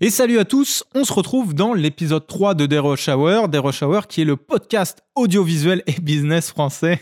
[0.00, 3.56] Et salut à tous, on se retrouve dans l'épisode 3 de The Rush Hour, The
[3.56, 7.00] Rush Hour qui est le podcast audiovisuel et business français.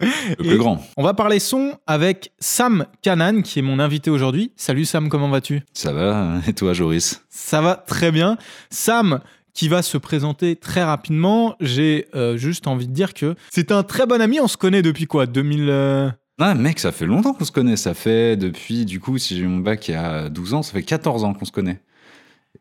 [0.00, 0.80] Le plus grand.
[0.96, 4.52] On va parler son avec Sam Canan qui est mon invité aujourd'hui.
[4.54, 5.62] Salut Sam, comment vas-tu?
[5.72, 7.24] Ça va Et toi, Joris?
[7.28, 8.38] Ça va très bien.
[8.70, 9.18] Sam,
[9.52, 11.56] qui va se présenter très rapidement.
[11.58, 14.38] J'ai euh, juste envie de dire que c'est un très bon ami.
[14.38, 15.26] On se connaît depuis quoi?
[15.26, 16.08] 2000 euh,
[16.38, 17.76] Ah, mec, ça fait longtemps qu'on se connaît.
[17.76, 20.70] Ça fait depuis, du coup, si j'ai mon bac il y a 12 ans, ça
[20.74, 21.80] fait 14 ans qu'on se connaît.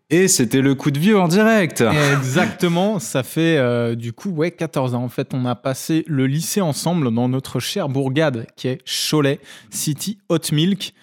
[0.09, 1.83] Et c'était le coup de vieux en direct.
[2.17, 5.03] Exactement, ça fait euh, du coup ouais 14 ans.
[5.03, 9.39] En fait, on a passé le lycée ensemble dans notre chère bourgade qui est Cholet
[9.69, 10.93] City Hot Milk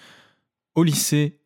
[0.75, 1.39] au lycée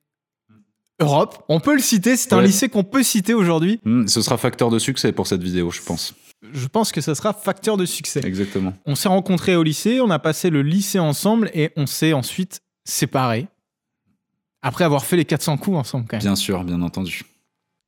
[1.00, 1.44] Europe.
[1.48, 2.46] On peut le citer, c'est un Ouais.
[2.46, 3.80] lycée qu'on peut citer aujourd'hui.
[3.84, 6.14] Hmm, Ce sera facteur de succès pour cette vidéo, je pense.
[6.52, 8.20] Je pense que ça sera facteur de succès.
[8.24, 8.72] Exactement.
[8.86, 12.60] On s'est rencontrés au lycée, on a passé le lycée ensemble et on s'est ensuite
[12.84, 13.48] séparés.
[14.62, 16.22] Après avoir fait les 400 coups ensemble quand même.
[16.22, 17.22] Bien sûr, bien entendu.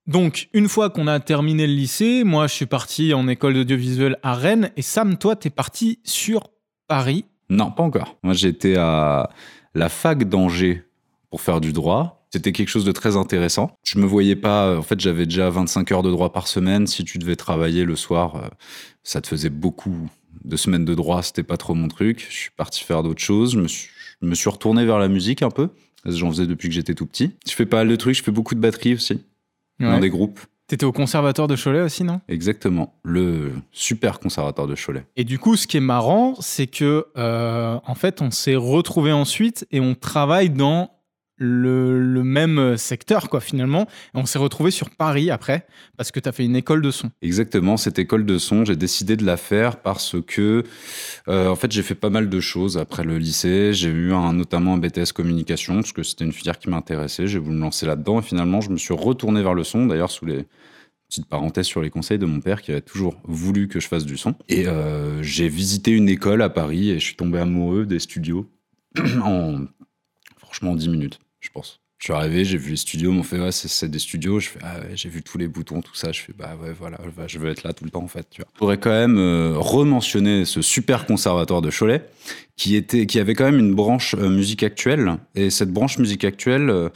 [0.06, 4.18] Donc, une fois qu'on a terminé le lycée, moi je suis parti en école d'audiovisuel
[4.22, 6.48] à Rennes et Sam, toi t'es parti sur
[6.88, 7.24] Paris.
[7.50, 8.16] Non, pas encore.
[8.22, 9.28] Moi, j'étais à
[9.74, 10.84] la fac d'Angers
[11.30, 12.26] pour faire du droit.
[12.32, 13.76] C'était quelque chose de très intéressant.
[13.84, 14.78] Je me voyais pas.
[14.78, 16.86] En fait, j'avais déjà 25 heures de droit par semaine.
[16.86, 18.48] Si tu devais travailler le soir, euh,
[19.02, 20.08] ça te faisait beaucoup
[20.44, 21.22] de semaines de droit.
[21.22, 22.24] C'était pas trop mon truc.
[22.30, 23.52] Je suis parti faire d'autres choses.
[23.52, 23.90] Je me suis,
[24.22, 25.70] je me suis retourné vers la musique un peu.
[26.04, 27.32] J'en faisais depuis que j'étais tout petit.
[27.46, 28.16] Je fais pas mal de trucs.
[28.16, 29.20] Je fais beaucoup de batterie aussi
[29.78, 30.40] dans des groupes.
[30.66, 32.20] T'étais au conservatoire de Cholet aussi, non?
[32.28, 32.94] Exactement.
[33.02, 35.04] Le super conservateur de Cholet.
[35.16, 39.10] Et du coup, ce qui est marrant, c'est que euh, en fait, on s'est retrouvés
[39.10, 40.92] ensuite et on travaille dans
[41.40, 43.88] le, même secteur, quoi, finalement.
[44.14, 47.10] On s'est retrouvés sur Paris après, parce que t'as fait une école de son.
[47.22, 50.64] Exactement, cette école de son, j'ai décidé de la faire parce que,
[51.28, 53.72] euh, en fait, j'ai fait pas mal de choses après le lycée.
[53.72, 57.26] J'ai eu notamment un BTS communication parce que c'était une filière qui m'intéressait.
[57.26, 59.86] J'ai voulu me lancer là-dedans et finalement, je me suis retourné vers le son.
[59.86, 60.46] D'ailleurs, sous les
[61.08, 64.04] petites parenthèses sur les conseils de mon père qui avait toujours voulu que je fasse
[64.04, 64.36] du son.
[64.48, 68.46] Et euh, j'ai visité une école à Paris et je suis tombé amoureux des studios
[69.24, 69.64] en
[70.50, 71.80] franchement en 10 minutes, je pense.
[71.98, 74.40] Je suis arrivé, j'ai vu les studios, m'ont fait ouais, c'est- des studios.
[74.62, 76.12] Ah j'ai vu tous les boutons, tout ça.
[76.12, 78.26] Je fais bah ouais, voilà, bah, je veux être là tout le temps en fait.
[78.38, 82.02] Je pourrais quand même euh, rementionner ce super conservatoire de Cholet
[82.56, 86.24] qui était, qui avait quand même une branche euh, musique actuelle et cette branche musique
[86.24, 86.88] actuelle euh,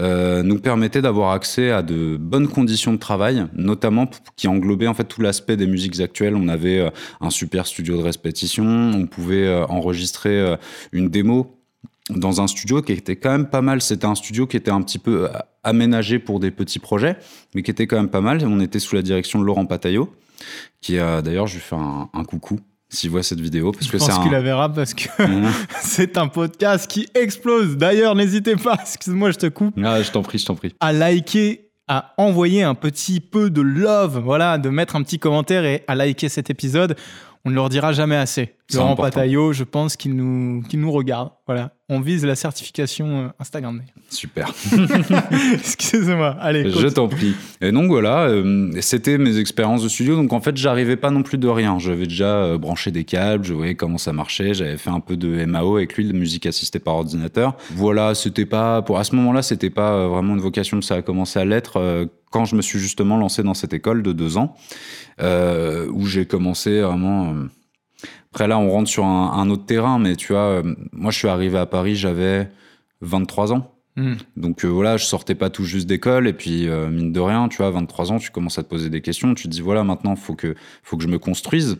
[0.00, 4.94] euh, nous permettait d'avoir accès à de bonnes conditions de travail, notamment qui englobait en
[4.94, 6.34] fait tout l'aspect des musiques actuelles.
[6.34, 10.56] On avait un super studio de répétition, on pouvait enregistrer
[10.92, 11.57] une démo
[12.10, 13.80] dans un studio qui était quand même pas mal.
[13.82, 15.28] C'était un studio qui était un petit peu euh,
[15.64, 17.16] aménagé pour des petits projets,
[17.54, 18.42] mais qui était quand même pas mal.
[18.46, 20.12] On était sous la direction de Laurent Pataillot,
[20.80, 22.60] qui a d'ailleurs, je lui fais un, un coucou
[22.90, 24.40] s'il voit cette vidéo, parce Je que pense qu'il la un...
[24.40, 25.50] verra parce que Mmh.
[25.82, 27.76] c'est un podcast qui explose.
[27.76, 30.74] D'ailleurs, n'hésitez pas, excuse-moi, je te coupe, Ah, je t'en prie, je t'en prie.
[30.80, 35.64] à liker, à envoyer un petit peu de love, voilà, de mettre un petit commentaire
[35.66, 36.96] et à liker cet épisode.
[37.44, 38.54] On ne leur dira jamais assez.
[38.74, 38.96] Laurent.
[38.96, 41.30] Pataillot, je pense qu'il nous, qu'il nous regarde.
[41.46, 41.72] Voilà.
[41.88, 43.80] On vise la certification euh, Instagram.
[44.10, 44.52] Super.
[45.54, 46.36] Excusez-moi.
[46.38, 47.34] Allez, Je t'en prie.
[47.62, 50.16] Et donc voilà, euh, c'était mes expériences de studio.
[50.16, 51.78] Donc en fait, j'arrivais pas non plus de rien.
[51.78, 54.52] J'avais déjà euh, branché des câbles, je voyais comment ça marchait.
[54.52, 57.56] J'avais fait un peu de MAO avec lui, de musique assistée par ordinateur.
[57.70, 60.82] Voilà, c'était pas pour à ce moment-là, c'était pas vraiment une vocation.
[60.82, 64.12] Ça a commencé à l'être quand je me suis justement lancé dans cette école de
[64.12, 64.54] deux ans,
[65.20, 67.32] euh, où j'ai commencé vraiment.
[67.34, 67.48] euh,
[68.32, 71.18] Après là, on rentre sur un, un autre terrain, mais tu vois, euh, moi, je
[71.18, 72.48] suis arrivé à Paris, j'avais
[73.00, 73.74] 23 ans.
[73.96, 74.14] Hmm.
[74.36, 77.66] Donc voilà, je sortais pas tout juste d'école et puis mine de rien, tu vois,
[77.66, 80.14] à 23 ans, tu commences à te poser des questions, tu te dis voilà, maintenant
[80.14, 81.78] faut que faut que je me construise.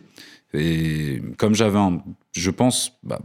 [0.53, 3.19] Et comme j'avais un je pense bah,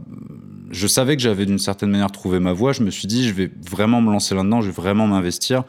[0.69, 3.33] je savais que j'avais d'une certaine manière trouvé ma voie, je me suis dit je
[3.33, 5.63] vais vraiment me lancer là-dedans, je vais vraiment m'investir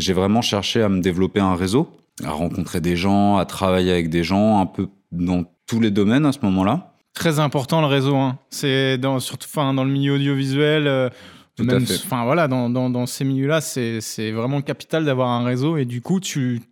[0.00, 1.90] et j'ai vraiment cherché à me développer un réseau,
[2.24, 6.24] à rencontrer des gens, à travailler avec des gens un peu dans tous les domaines
[6.24, 6.94] à ce moment-là.
[7.12, 8.16] Très important le réseau.
[8.16, 8.38] hein.
[8.48, 10.86] C'est dans, surtout enfin, dans le milieu audiovisuel.
[10.86, 11.10] euh,
[11.58, 11.82] même.
[11.82, 15.76] Enfin voilà, dans, dans, dans ces milieux-là, c'est c'est vraiment capital d'avoir un réseau.
[15.76, 16.62] Et du coup, tu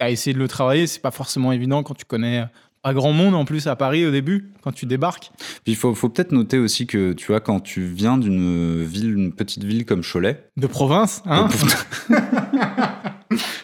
[0.00, 0.86] as essayé de le travailler.
[0.86, 2.46] C'est pas forcément évident quand tu connais
[2.88, 5.30] pas grand monde en plus à Paris au début, quand tu débarques.
[5.64, 9.12] Puis il faut, faut peut-être noter aussi que tu vois quand tu viens d'une ville,
[9.12, 11.48] une petite ville comme Cholet, De province, hein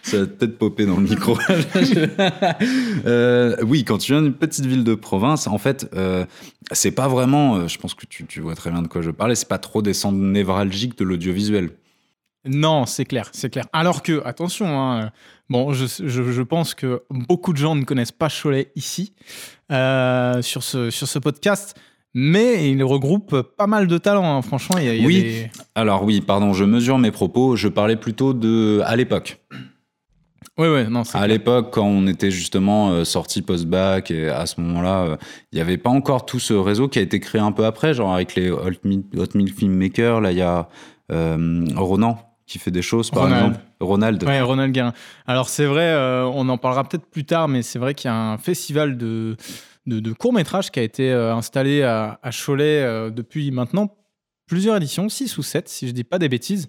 [0.03, 1.39] Ça va peut-être popper dans le micro.
[3.07, 6.25] Euh, oui, quand tu viens d'une petite ville de province, en fait, euh,
[6.73, 7.57] c'est pas vraiment.
[7.57, 9.35] euh, je pense que tu, tu vois très bien de quoi je parlais.
[9.35, 11.71] C'est pas trop des centres névralgiques de l'audiovisuel.
[12.47, 13.65] Non, c'est clair, c'est clair.
[13.73, 15.11] Alors que, attention, hein,
[15.49, 19.15] bon, je, je- je pense que beaucoup de gens ne connaissent pas Cholet ici,
[19.73, 21.75] euh, sur, ce, sur ce podcast,
[22.13, 24.43] mais il regroupe pas mal de talents, hein.
[24.43, 24.77] franchement.
[24.79, 25.23] Il y a, il y a Oui.
[25.23, 27.57] des- Alors oui, pardon, je mesure mes propos.
[27.57, 29.41] Je parlais plutôt de à l'époque.
[30.57, 34.47] Ouais, ouais, non, c'est À l'époque, quand on était justement euh, sorti post-bac, et à
[34.47, 35.17] ce moment-là, euh,
[35.51, 37.93] il n'y avait pas encore tout ce réseau qui a été créé un peu après,
[37.95, 38.71] genre avec les Hot
[39.35, 40.69] Mill Filmmakers, là, il y a
[41.11, 43.47] Ronan qui fait des choses, par Ronald.
[43.47, 43.65] exemple.
[43.81, 44.23] Ronald.
[44.25, 44.93] Ouais, Ronald Guérin.
[45.27, 48.13] Alors c'est vrai, euh, on en parlera peut-être plus tard, mais c'est vrai qu'il y
[48.13, 49.37] a un festival de,
[49.87, 53.95] de, de courts-métrages qui a été euh, installé à, à Cholet euh, depuis maintenant
[54.47, 56.69] plusieurs éditions, 6 ou 7, si je dis pas des bêtises,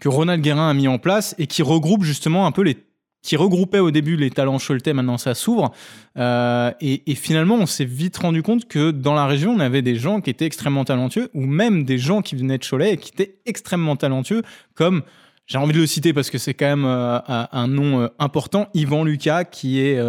[0.00, 2.78] que Ronald Guérin a mis en place et qui regroupe justement un peu les
[3.26, 5.72] qui regroupait au début les talents choletais, maintenant ça s'ouvre.
[6.16, 9.96] Euh, et, finalement, on s'est vite rendu compte que dans la région, on avait des
[9.96, 13.10] gens qui étaient extrêmement talentueux, ou même des gens qui venaient de Cholet et qui
[13.12, 14.42] étaient extrêmement talentueux,
[14.74, 15.02] comme
[15.46, 18.68] j'ai envie de le citer parce que c'est quand même euh, un, nom euh, important,
[18.74, 20.00] Yvan Lucas, qui est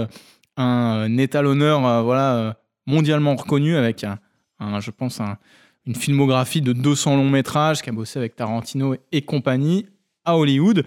[0.56, 2.56] un étalonneur voilà,
[2.86, 4.20] mondialement reconnu avec, un,
[4.80, 5.38] je pense, un-
[5.88, 9.88] une filmographie de 200 longs métrages, qui a bossé avec Tarantino et compagnie
[10.26, 10.84] à Hollywood.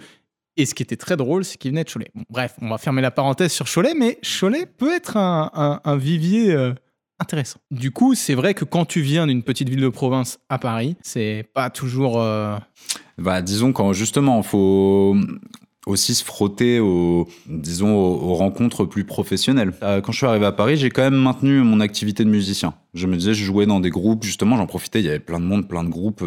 [0.57, 2.11] Et ce qui était très drôle, c'est qu'il venait de Cholet.
[2.29, 6.73] Bref, on va fermer la parenthèse sur Cholet, mais Cholet peut être un, vivier euh,
[7.19, 7.59] intéressant.
[7.71, 10.97] Du coup, c'est vrai que quand tu viens d'une petite ville de province à Paris,
[11.01, 12.21] c'est pas toujours.
[12.21, 12.57] euh,
[13.17, 15.15] Bah, disons quand justement, faut
[15.87, 19.73] aussi se frotter aux, disons, aux, rencontres plus professionnelles.
[19.81, 22.75] Euh, quand je suis arrivé à Paris, j'ai quand même maintenu mon activité de musicien.
[22.93, 25.39] Je me disais, je jouais dans des groupes, justement, j'en profitais, il y avait plein
[25.39, 26.23] de monde, plein de groupes.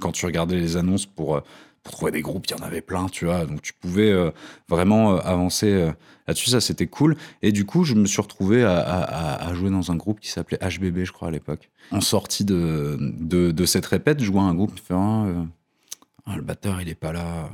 [0.00, 1.42] quand tu regardais les annonces pour,
[1.88, 3.46] pour trouver des groupes, il y en avait plein, tu vois.
[3.46, 4.30] Donc tu pouvais euh,
[4.68, 5.90] vraiment euh, avancer euh,
[6.26, 7.16] là-dessus, ça c'était cool.
[7.40, 11.04] Et du coup, je me suis retrouvé à, jouer dans un groupe qui s'appelait HBB,
[11.04, 11.70] je crois, à l'époque.
[11.90, 15.44] En sortie de, de, cette répète, je jouais un groupe, fait, Ah, euh,
[16.26, 17.48] ah, le batteur, il est pas là.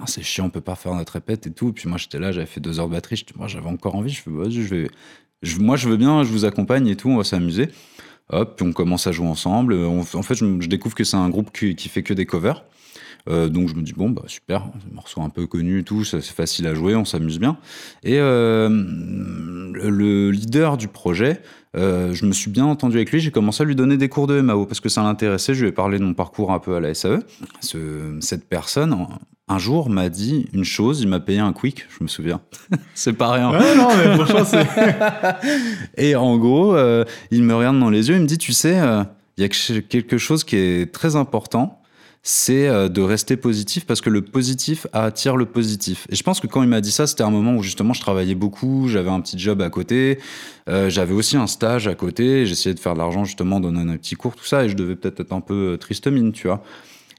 [0.00, 1.72] Ah, c'est chiant, on peut pas faire notre répète et tout.
[1.72, 3.24] Puis moi, j'étais là, j'avais fait deux heures de batterie.
[3.36, 4.10] Moi, j'avais encore envie.
[4.10, 4.90] Je fais, vas-y, je vais.
[5.60, 7.68] moi, je veux bien, je vous accompagne et tout, on va s'amuser.
[8.30, 9.72] Hop, puis on commence à jouer ensemble.
[9.74, 12.64] En fait, je, je découvre que c'est un groupe qui, qui fait que des covers.
[13.28, 16.02] Euh, donc je me dis, bon, bah super, un morceau un peu connu et tout,
[16.04, 17.58] c'est facile à jouer, on s'amuse bien.
[18.02, 21.40] Et euh, le, le leader du projet,
[21.76, 24.26] euh, je me suis bien entendu avec lui, j'ai commencé à lui donner des cours
[24.26, 26.74] de MAO parce que ça l'intéressait, je lui ai parlé de mon parcours un peu
[26.76, 27.18] à la SAE.
[27.60, 28.96] Ce- cette personne,
[29.48, 32.40] un jour, m'a dit une chose, il m'a payé un quick, je me souviens.
[32.94, 33.50] c'est pas rien.
[33.50, 34.66] Ouais, non, mais franchement, c'est.
[35.98, 38.78] Et en gros, euh, il me regarde dans les yeux, il me dit, tu sais,
[38.80, 39.02] euh,
[39.36, 41.77] il y a que- quelque chose qui est très important,
[42.30, 46.06] c'est euh, de rester positif parce que le positif attire le positif.
[46.10, 48.02] Et je pense que quand il m'a dit ça, c'était un moment où justement je
[48.02, 50.18] travaillais beaucoup, j'avais un petit job à côté,
[50.68, 53.96] euh, j'avais aussi un stage à côté, j'essayais de faire de l'argent justement, donner un
[53.96, 56.48] petit cours, tout ça, et je devais peut-être être un peu euh, triste mine, tu
[56.48, 56.62] vois.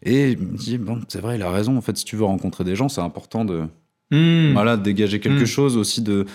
[0.04, 2.24] Et il me dit, bon, c'est vrai, il a raison, en fait, si tu veux
[2.26, 3.64] rencontrer des gens, c'est important de,
[4.12, 4.54] Hmm.
[4.54, 5.48] voilà, de dégager quelque Mm.
[5.48, 6.26] chose aussi, de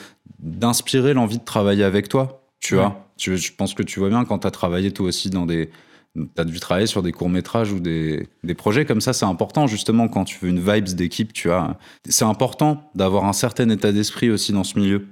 [0.41, 2.45] d'inspirer l'envie de travailler avec toi.
[2.61, 2.81] Tu Ouais.
[2.83, 5.47] vois, tu, je pense que tu vois bien quand tu as travaillé toi aussi dans
[5.47, 5.71] des.
[6.15, 9.67] Tu as dû travailler sur des courts-métrages ou des, des projets comme ça, c'est important
[9.67, 11.77] justement quand tu veux une vibes d'équipe, tu vois.
[12.09, 15.07] C'est important d'avoir un certain état d'esprit aussi dans ce milieu.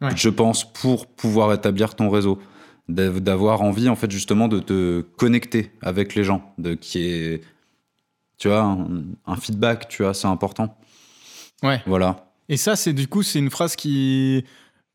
[0.00, 0.10] Ouais.
[0.16, 2.38] Je pense pour pouvoir établir ton réseau,
[2.88, 7.40] D'av- d'avoir envie en fait justement de te connecter avec les gens, de qui est,
[8.38, 10.76] tu vois, un, un feedback, tu vois, c'est important.
[11.64, 11.80] Ouais.
[11.86, 12.30] Voilà.
[12.48, 14.44] Et ça, c'est du coup, c'est une phrase qui.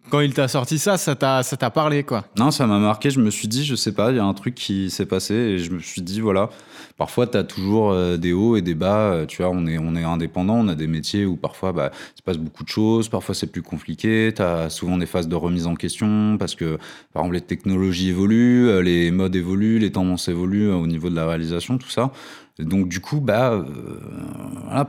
[0.09, 2.25] Quand il t'a sorti ça, ça t'a, ça t'a parlé, quoi.
[2.37, 3.09] Non, ça m'a marqué.
[3.11, 5.33] Je me suis dit, je sais pas, il y a un truc qui s'est passé
[5.33, 6.49] et je me suis dit, voilà.
[6.97, 9.13] Parfois, tu as toujours euh, des hauts et des bas.
[9.13, 11.91] euh, Tu vois, on est, on est indépendant, on a des métiers où parfois, bah,
[11.93, 13.07] il se passe beaucoup de choses.
[13.07, 14.33] Parfois, c'est plus compliqué.
[14.35, 16.77] Tu as souvent des phases de remise en question parce que,
[17.13, 21.15] par exemple, les technologies évoluent, euh, les modes évoluent, les tendances évoluent au niveau de
[21.15, 22.11] la réalisation, tout ça.
[22.59, 23.63] Donc, du coup, bah,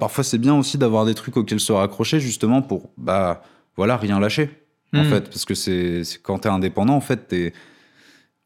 [0.01, 3.43] parfois, c'est bien aussi d'avoir des trucs auxquels se raccrocher justement pour, bah,
[3.77, 4.51] voilà, rien lâcher
[4.95, 5.09] en Hmm.
[5.09, 7.53] fait, parce que c'est quand t'es indépendant, en fait, t'es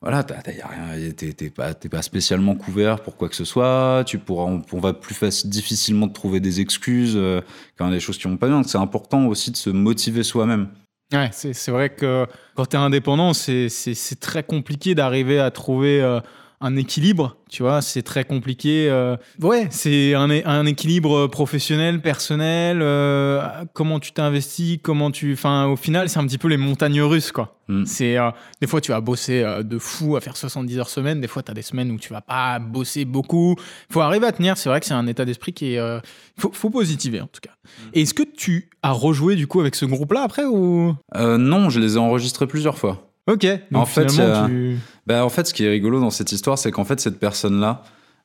[0.03, 4.05] voilà, t'es pas, pas spécialement couvert pour quoi que ce soit.
[4.07, 7.41] Tu pourras, on, on va plus facile, difficilement te trouver des excuses euh,
[7.77, 8.57] quand il y a des choses qui vont pas bien.
[8.59, 10.69] Donc, C'est important aussi de se motiver soi-même.
[11.13, 15.51] Ouais, c'est, c'est vrai que quand t'es indépendant, c'est, c'est, c'est très compliqué d'arriver à
[15.51, 16.21] trouver euh,
[16.61, 18.89] un équilibre, tu vois, c'est très compliqué.
[18.91, 23.43] euh, Ouais, c'est un, un équilibre professionnel, personnel, euh,
[23.75, 25.35] comment tu t'investis, comment tu...
[25.35, 27.59] Enfin, au final, c'est un petit peu les montagnes russes, quoi.
[27.69, 27.85] Mm.
[27.85, 31.21] C'est, euh, des fois, tu vas bosser euh, de fou à faire 70 heures semaine,
[31.21, 33.57] des fois, tu as des semaines où tu vas pas bosser beaucoup.
[33.91, 35.79] Il faut arriver à tenir, c'est vrai que c'est un état d'esprit qui est...
[35.79, 36.01] euh,
[36.39, 37.51] faut, faut positiver, en tout cas.
[37.93, 40.95] Et est-ce que tu as rejoué, du coup, avec ce groupe-là après, ou...
[41.17, 43.06] Euh, non, je les ai enregistrés plusieurs fois.
[43.27, 43.47] Ok.
[43.71, 44.79] Donc En fait, finalement, euh, tu...
[45.07, 47.83] Bah, en fait, ce qui est rigolo dans cette histoire, c'est qu'en fait, cette personne-là,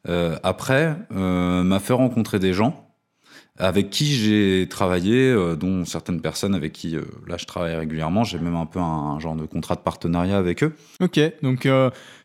[0.08, 2.88] euh, après, euh, m'a fait rencontrer des gens
[3.58, 8.24] avec qui j'ai travaillé, euh, dont certaines personnes avec qui, là, je travaille régulièrement.
[8.24, 10.74] J'ai même un peu un, un genre de contrat de partenariat avec eux.
[11.01, 11.20] Ok.
[11.43, 11.67] Donc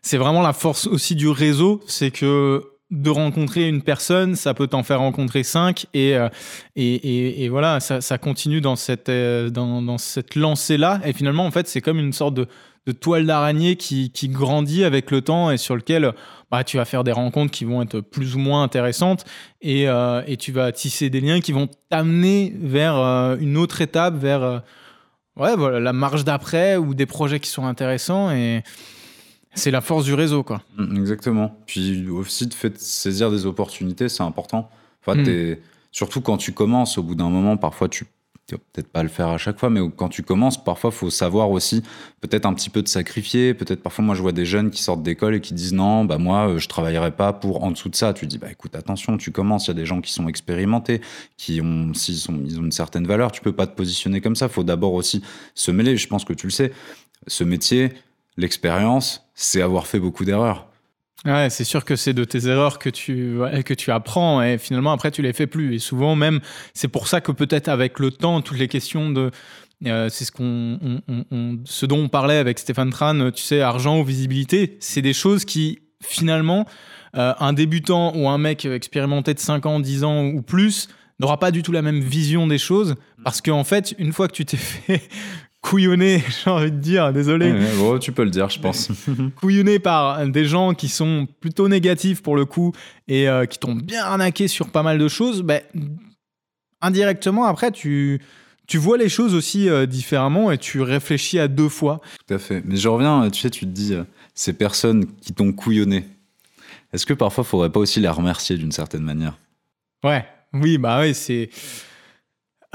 [0.01, 4.67] c'est vraiment la force aussi du réseau, c'est que de rencontrer une personne, ça peut
[4.67, 6.29] t'en faire rencontrer cinq, et, euh,
[6.75, 11.01] et, et, et, voilà, ça, ça, continue dans cette, euh, dans, dans cette lancée-là.
[11.03, 12.47] Et finalement, en fait, c'est comme une sorte de,
[12.87, 16.13] de toile d'araignée qui, qui, grandit avec le temps et sur lequel
[16.49, 19.25] bah, tu vas faire des rencontres qui vont être plus ou moins intéressantes
[19.61, 23.81] et, euh, et tu vas tisser des liens qui vont t'amener vers euh, une autre
[23.81, 24.59] étape, vers euh,
[25.35, 28.31] ouais, voilà, la marche d'après ou des projets qui sont intéressants.
[28.31, 28.63] Et,
[29.53, 30.61] c'est la force du réseau, quoi.
[30.77, 31.57] Mm, exactement.
[31.65, 34.69] Puis aussi, de fait saisir des opportunités, c'est important.
[35.01, 35.55] Enfin, mmh.
[35.91, 38.05] Surtout quand tu commences, au bout d'un moment, parfois tu
[38.47, 41.09] tu vas peut-être pas le faire à chaque fois, mais quand tu commences, parfois, faut
[41.09, 41.83] savoir aussi
[42.21, 43.53] peut-être un petit peu de sacrifier.
[43.53, 46.17] Peut-être parfois, moi, je vois des jeunes qui sortent d'école et qui disent non, bah
[46.17, 48.13] moi, euh, je travaillerai pas pour en dessous de ça.
[48.13, 49.65] Tu dis bah écoute, attention, tu commences.
[49.65, 51.01] Il y a des gens qui sont expérimentés,
[51.35, 53.33] qui ont, s'ils sont, ils ont une certaine valeur.
[53.33, 54.47] Tu peux pas te positionner comme ça.
[54.47, 55.21] Faut d'abord aussi
[55.53, 55.97] se mêler.
[55.97, 56.71] Je pense que tu le sais.
[57.27, 57.91] Ce métier,
[58.37, 60.66] l'expérience, c'est avoir fait beaucoup d'erreurs.
[61.25, 64.91] Ouais, c'est sûr que c'est de tes erreurs que tu, que tu apprends et finalement
[64.91, 65.75] après tu les fais plus.
[65.75, 66.39] Et souvent même,
[66.73, 69.31] c'est pour ça que peut-être avec le temps, toutes les questions de...
[69.85, 73.61] Euh, c'est ce, qu'on, on, on, ce dont on parlait avec Stéphane Tran, tu sais,
[73.61, 76.65] argent ou visibilité, c'est des choses qui finalement,
[77.15, 80.87] euh, un débutant ou un mec expérimenté de 5 ans, 10 ans ou plus,
[81.19, 84.33] n'aura pas du tout la même vision des choses parce qu'en fait, une fois que
[84.33, 85.01] tu t'es fait
[85.61, 87.53] couillonné, j'ai envie de dire, désolé.
[87.77, 88.89] bon, tu peux le dire, je pense.
[89.35, 92.73] couillonné par des gens qui sont plutôt négatifs pour le coup
[93.07, 95.61] et euh, qui t'ont bien arnaqué sur pas mal de choses, ben,
[96.81, 98.21] indirectement, après, tu,
[98.67, 102.01] tu vois les choses aussi euh, différemment et tu réfléchis à deux fois.
[102.27, 102.61] Tout à fait.
[102.65, 104.03] Mais je reviens, tu sais, tu te dis, euh,
[104.35, 106.05] ces personnes qui t'ont couillonné,
[106.93, 109.37] est-ce que parfois, il faudrait pas aussi les remercier d'une certaine manière?
[110.03, 111.49] Ouais, oui, bah oui, c'est.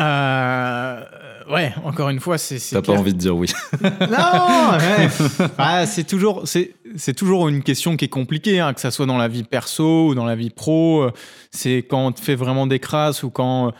[0.00, 1.04] Euh,
[1.52, 2.58] ouais, encore une fois, c'est.
[2.70, 3.48] T'as pas envie de dire oui.
[3.82, 5.08] non, ouais.
[5.58, 9.06] ah, c'est toujours, c'est, c'est toujours une question qui est compliquée, hein, que ça soit
[9.06, 11.08] dans la vie perso ou dans la vie pro.
[11.50, 13.72] C'est quand on te fait vraiment des crasses ou quand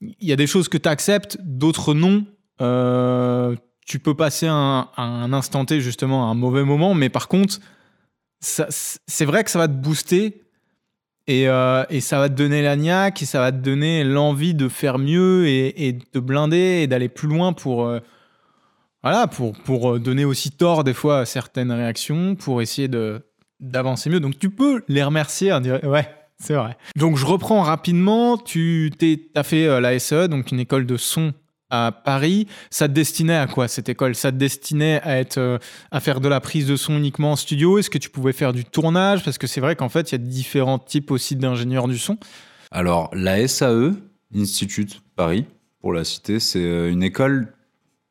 [0.00, 2.24] il y a des choses que tu acceptes, d'autres non.
[2.60, 3.56] Euh,
[3.86, 7.58] tu peux passer un, un instant T justement à un mauvais moment, mais par contre,
[8.40, 10.42] c'est vrai que ça va te booster
[11.26, 14.54] et, euh, et, ça va te donner la niaque et ça va te donner l'envie
[14.54, 18.00] de faire mieux et, de blinder et d'aller plus loin pour, euh,
[19.02, 23.22] voilà, pour, pour donner aussi tort des fois à certaines réactions, pour essayer de,
[23.60, 24.20] d'avancer mieux.
[24.20, 25.52] Donc tu peux les remercier.
[25.84, 26.76] Ouais, c'est vrai.
[26.96, 28.36] Donc je reprends rapidement.
[28.36, 28.92] Tu
[29.34, 31.32] as fait euh, la SE, donc une école de son
[31.72, 32.46] à Paris.
[32.70, 34.14] Ça te destinait à quoi cette école?
[34.14, 35.58] Ça te destinait à être euh,
[35.90, 37.78] à faire de la prise de son uniquement en studio?
[37.78, 39.24] Est-ce que tu pouvais faire du tournage?
[39.24, 42.18] Parce que c'est vrai qu'en fait, il y a différents types aussi d'ingénieurs du son.
[42.70, 43.94] Alors la SAE,
[44.36, 45.46] Institut Paris,
[45.80, 47.52] pour la citer, c'est euh, une école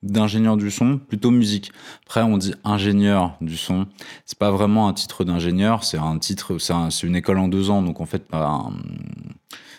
[0.03, 1.71] d'ingénieur du son, plutôt musique.
[2.05, 3.85] Après, on dit ingénieur du son.
[4.25, 7.81] C'est pas vraiment un titre d'ingénieur, c'est un titre, c'est une école en deux ans,
[7.81, 8.23] donc en fait,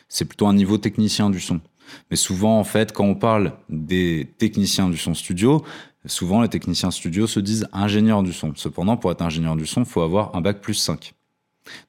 [0.09, 1.61] c'est plutôt un niveau technicien du son.
[2.11, 5.65] Mais souvent, en fait, quand on parle des techniciens du son studio,
[6.07, 8.53] souvent les techniciens studio se disent ingénieurs du son.
[8.55, 11.15] Cependant, pour être ingénieur du son, il faut avoir un bac plus 5.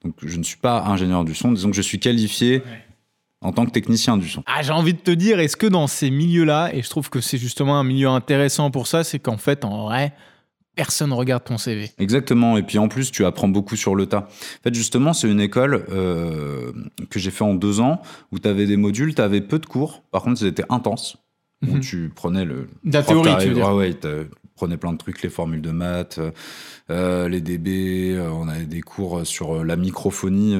[0.03, 2.61] Donc, je ne suis pas ingénieur du son, disons que je suis qualifié
[3.41, 4.43] en tant que technicien du son.
[4.45, 7.19] Ah, j'ai envie de te dire, est-ce que dans ces milieux-là, et je trouve que
[7.19, 10.13] c'est justement un milieu intéressant pour ça, c'est qu'en fait, en vrai,
[10.75, 11.91] personne ne regarde ton CV.
[11.99, 12.57] Exactement.
[12.57, 14.27] Et puis en plus, tu apprends beaucoup sur le tas.
[14.29, 16.71] En fait, justement, c'est une école euh,
[17.09, 18.01] que j'ai fait en deux ans
[18.31, 20.03] où tu avais des modules, tu avais peu de cours.
[20.11, 21.17] Par contre, c'était intense.
[21.65, 21.79] Où mhm.
[21.79, 22.67] tu prenais le.
[22.83, 23.67] De la théorie, tu veux dire.
[23.67, 24.07] Ah ouais, tu
[24.55, 26.19] prenais plein de trucs, les formules de maths,
[26.89, 28.11] euh, les DB.
[28.11, 30.59] Euh, on avait des cours sur la microphonie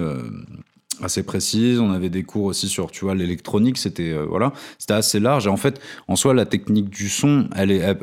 [1.02, 1.80] assez précises.
[1.80, 3.78] On avait des cours aussi sur, tu vois, l'électronique.
[3.78, 5.48] C'était voilà, c'était assez large.
[5.48, 7.98] Et en fait, en soi, la technique du son, elle est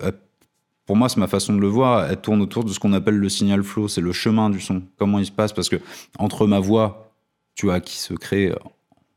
[0.91, 3.15] pour moi, c'est ma façon de le voir, elle tourne autour de ce qu'on appelle
[3.15, 4.83] le signal flow, c'est le chemin du son.
[4.99, 5.53] Comment il se passe?
[5.53, 5.77] Parce que
[6.19, 7.13] entre ma voix,
[7.55, 8.53] tu vois, qui se crée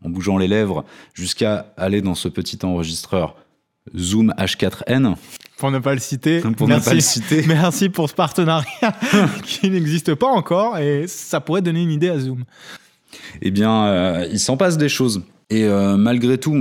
[0.05, 3.35] en bougeant les lèvres, jusqu'à aller dans ce petit enregistreur
[3.97, 5.15] Zoom H4n.
[5.57, 6.41] Pour ne pas le citer.
[6.41, 6.85] Pour merci.
[6.85, 7.43] ne pas le citer.
[7.47, 8.95] Merci pour ce partenariat
[9.43, 12.43] qui n'existe pas encore et ça pourrait donner une idée à Zoom.
[13.41, 15.23] Eh bien, euh, il s'en passe des choses.
[15.49, 16.55] Et euh, malgré tout,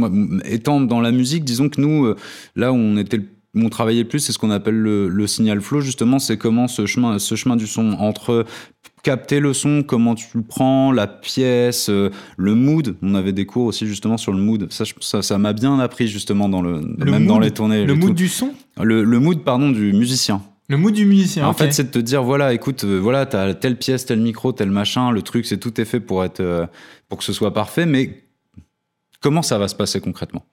[0.45, 2.17] étant dans la musique, disons que nous, euh,
[2.57, 5.81] là où on était le mon travail plus, c'est ce qu'on appelle le, signal flow,
[5.81, 8.47] justement, c'est comment ce chemin, ce chemin du son entre
[9.03, 12.97] capter le son, comment tu le prends, la pièce, euh, le mood.
[13.03, 14.73] On avait des cours aussi justement sur le mood.
[14.73, 14.85] Ça,
[15.23, 17.85] ça, m'a bien appris justement dans le, même dans les tournées.
[17.85, 18.55] Le mood du son.
[18.81, 20.41] Le, mood, pardon, du musicien.
[20.69, 21.47] Le mood du musicien.
[21.47, 24.53] En fait, c'est de te dire voilà, écoute, euh, voilà, t'as telle pièce, tel micro,
[24.53, 25.11] tel machin.
[25.11, 26.67] Le truc, c'est tout est fait pour être, euh,
[27.09, 27.85] pour que ce soit parfait.
[27.85, 28.25] Mais
[29.21, 30.45] comment ça va se passer concrètement?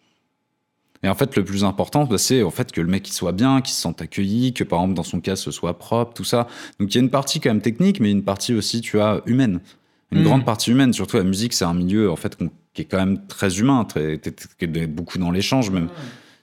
[1.01, 3.31] Et en fait, le plus important, bah, c'est en fait que le mec il soit
[3.31, 6.25] bien, qu'il se sente accueilli, que par exemple dans son cas ce soit propre, tout
[6.25, 6.47] ça.
[6.79, 9.21] Donc il y a une partie quand même technique, mais une partie aussi, tu as
[9.25, 9.59] humaine.
[10.11, 10.23] une Mm.
[10.23, 10.91] grande partie humaine.
[10.91, 12.37] Surtout la musique, c'est un milieu en fait
[12.73, 14.33] qui est quand même très humain, très, t'es
[14.87, 15.87] beaucoup dans l'échange même.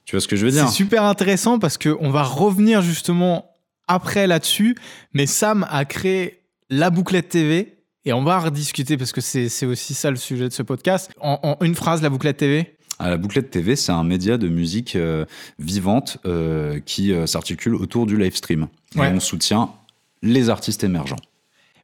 [0.05, 0.65] Tu vois ce que je veux dire?
[0.67, 3.51] C'est super intéressant parce qu'on va revenir justement
[3.87, 4.75] après là-dessus.
[5.13, 9.65] Mais Sam a créé la bouclette TV et on va rediscuter parce que c'est c'est
[9.65, 11.11] aussi ça le sujet de ce podcast.
[11.19, 12.76] En, en une phrase, la bouclette TV.
[12.99, 15.25] À la Bouclette TV, c'est un média de musique euh,
[15.59, 18.67] vivante euh, qui euh, s'articule autour du live stream.
[18.95, 19.69] Et on soutient
[20.23, 21.15] les artistes émergents.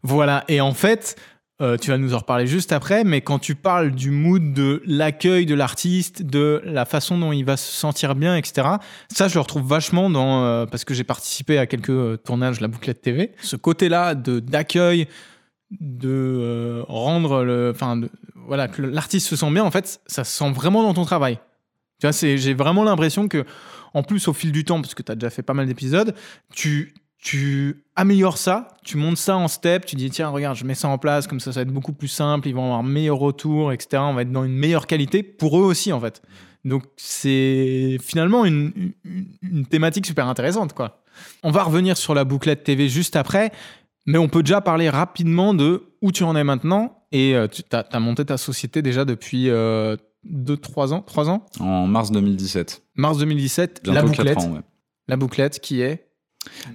[0.02, 1.16] Voilà, et en fait,
[1.62, 4.82] euh, tu vas nous en reparler juste après, mais quand tu parles du mood de
[4.86, 8.68] l'accueil de l'artiste, de la façon dont il va se sentir bien, etc.,
[9.10, 10.44] ça, je le retrouve vachement dans.
[10.44, 13.32] euh, parce que j'ai participé à quelques euh, tournages de la bouclette TV.
[13.42, 15.08] Ce côté-là de- d'accueil,
[15.80, 17.72] de euh, rendre le.
[17.74, 18.00] Enfin,
[18.48, 21.40] voilà, que l'artiste se sent bien, en fait, ça se sent vraiment dans ton travail.
[22.00, 23.46] Tu vois, j'ai vraiment l'impression que,
[23.94, 26.14] en plus, au fil du temps, parce que tu as déjà fait pas mal d'épisodes,
[26.54, 30.76] tu, tu améliores ça, tu montes ça en step, tu dis tiens, regarde, je mets
[30.76, 32.84] ça en place, comme ça, ça va être beaucoup plus simple, ils vont avoir un
[32.84, 34.02] meilleur retour, etc.
[34.06, 36.22] On va être dans une meilleure qualité pour eux aussi, en fait.
[36.66, 41.02] Donc, c'est finalement une, une- une thématique super intéressante, quoi.
[41.44, 43.52] On va revenir sur la bouclette TV juste après,
[44.06, 47.00] mais on peut déjà parler rapidement de où tu en es maintenant.
[47.12, 51.46] Et euh, tu as, monté ta société déjà depuis 2-3 ans, 3 ans?
[51.60, 52.84] En mars 2017.
[52.96, 54.36] Mars 2017, la Bientôt bouclette.
[54.36, 54.62] 4 ans, ouais.
[55.08, 56.08] La bouclette qui est?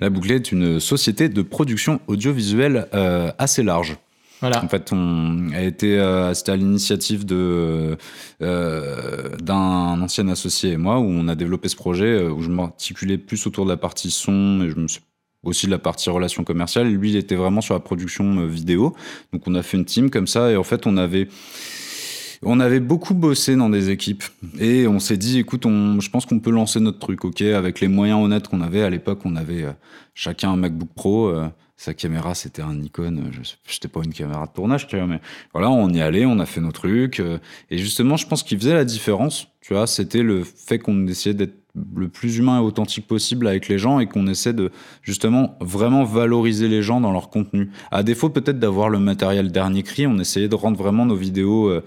[0.01, 3.97] La Bouclette est une société de production audiovisuelle euh, assez large.
[4.41, 4.65] voilà.
[4.65, 7.97] En fait, on a été, euh, c'était à l'initiative de
[8.43, 12.51] euh, d'un ancien associé et moi où on a développé ce projet euh, où je
[12.51, 15.03] m'articulais plus autour de la partie son et je me suis
[15.43, 16.93] aussi de la partie relations commerciales.
[16.93, 18.95] Lui, il était vraiment sur la production euh, vidéo.
[19.33, 21.29] Donc, on a fait une team comme ça et en fait, on avait
[22.43, 24.23] on avait beaucoup bossé dans des équipes
[24.61, 27.81] et on s'est dit, écoute, on, je pense qu'on peut lancer notre truc, ok, avec
[27.81, 29.21] les moyens honnêtes qu'on avait à l'époque.
[29.25, 29.73] On avait euh,
[30.15, 31.29] chacun un MacBook Pro.
[31.29, 33.31] euh, sa caméra, c'était un Nikon.
[33.31, 35.21] Je J'étais pas une caméra de tournage, tu vois, mais
[35.53, 37.23] voilà, on y allait, on a fait nos trucs.
[37.71, 41.35] et justement, je pense qu'il faisait la différence, tu vois, c'était le fait qu'on essayait
[41.35, 41.55] d'être
[41.95, 44.71] le plus humain et authentique possible avec les gens et qu'on essaie de
[45.03, 47.71] justement vraiment valoriser les gens dans leur contenu.
[47.91, 51.69] À défaut peut-être d'avoir le matériel dernier cri, on essayait de rendre vraiment nos vidéos
[51.69, 51.85] euh,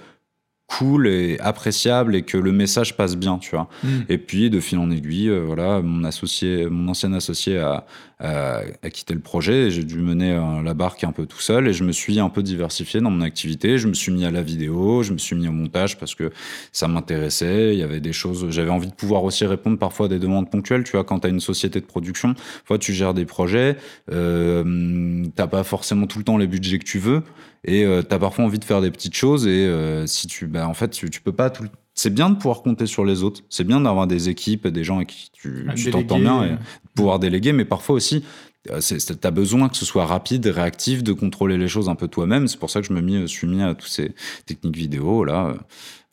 [0.78, 3.68] cool et appréciables et que le message passe bien, tu vois.
[3.84, 3.90] Mm.
[4.08, 7.86] Et puis, de fil en aiguille, euh, voilà, mon associé, mon ancien associé a,
[8.20, 9.68] a, a quitté le projet.
[9.68, 12.20] et J'ai dû mener euh, la barque un peu tout seul et je me suis
[12.20, 13.78] un peu diversifié dans mon activité.
[13.78, 16.32] Je me suis mis à la vidéo, je me suis mis au montage parce que
[16.72, 17.74] ça m'intéressait.
[17.74, 20.50] Il y avait des choses, j'avais envie de pouvoir aussi répondre parfois à des demandes
[20.50, 20.84] ponctuelles.
[20.84, 23.76] Tu vois, quand tu as une société de production, fois tu gères des projets,
[24.12, 27.24] euh, t'as pas forcément tout le temps les budgets que tu veux
[27.64, 30.68] et euh, t'as parfois envie de faire des petites choses et euh, si tu, bah,
[30.68, 33.42] en fait, tu, tu peux pas tout c'est bien de pouvoir compter sur les autres.
[33.50, 36.58] C'est bien d'avoir des équipes, des gens avec qui tu tu t'entends bien et euh.
[36.96, 38.24] pouvoir déléguer, mais parfois aussi,
[38.70, 42.08] euh, tu as besoin que ce soit rapide, réactif, de contrôler les choses un peu
[42.08, 42.48] toi-même.
[42.48, 44.14] C'est pour ça que je me mis, suis mis à toutes ces
[44.46, 45.58] techniques vidéo, là, euh,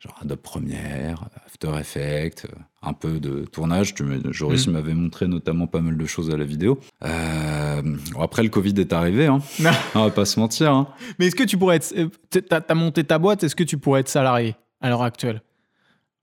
[0.01, 1.29] genre Adobe Premiere,
[1.61, 2.47] After Effects,
[2.83, 3.95] un peu de tournage.
[4.31, 4.71] Joris Mm.
[4.73, 6.79] m'avait montré notamment pas mal de choses à la vidéo.
[7.05, 7.83] Euh,
[8.21, 9.39] après, le Covid est arrivé, hein.
[9.97, 10.71] On va pas se mentir.
[10.73, 10.87] Hein.
[11.19, 11.93] Mais est-ce que tu pourrais être.
[11.97, 15.43] euh, T'as as monté ta boîte, est-ce que tu pourrais être salarié à l'heure actuelle?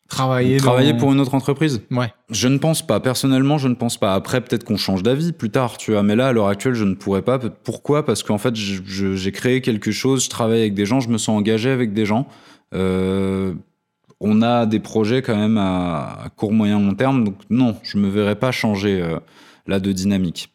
[0.07, 1.81] Travailler Travailler dans- pour une autre entreprise?
[1.91, 2.13] Ouais.
[2.29, 2.99] Je ne pense pas.
[2.99, 4.13] Personnellement, je ne pense pas.
[4.13, 6.03] Après, peut-être qu'on change d'avis plus tard, tu vois.
[6.03, 7.39] Mais là, à l'heure actuelle, je ne pourrais pas.
[7.39, 8.05] Pourquoi?
[8.05, 11.35] Parce qu'en fait, j'ai créé quelque chose, je travaille avec des gens, je me sens
[11.37, 12.27] engagé avec des gens.
[12.73, 13.53] Euh,
[14.19, 17.23] on a des projets quand même à, court, moyen, long terme.
[17.25, 19.19] Donc non, je me verrais pas changer euh,
[19.67, 20.51] là de dynamique.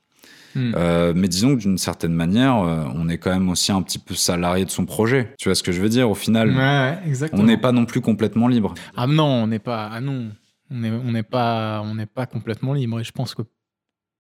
[0.55, 0.73] Hmm.
[0.75, 4.01] Euh, mais disons que d'une certaine manière, euh, on est quand même aussi un petit
[4.01, 5.35] peu salarié de son projet.
[5.39, 8.01] Tu vois ce que je veux dire Au final, Ouais, on n'est pas non plus
[8.01, 8.75] complètement libre.
[8.97, 9.89] Ah non, on n'est pas.
[9.93, 10.31] Ah non,
[10.71, 12.99] on n'est on pas, on n'est pas complètement libre.
[13.01, 13.43] Et je pense que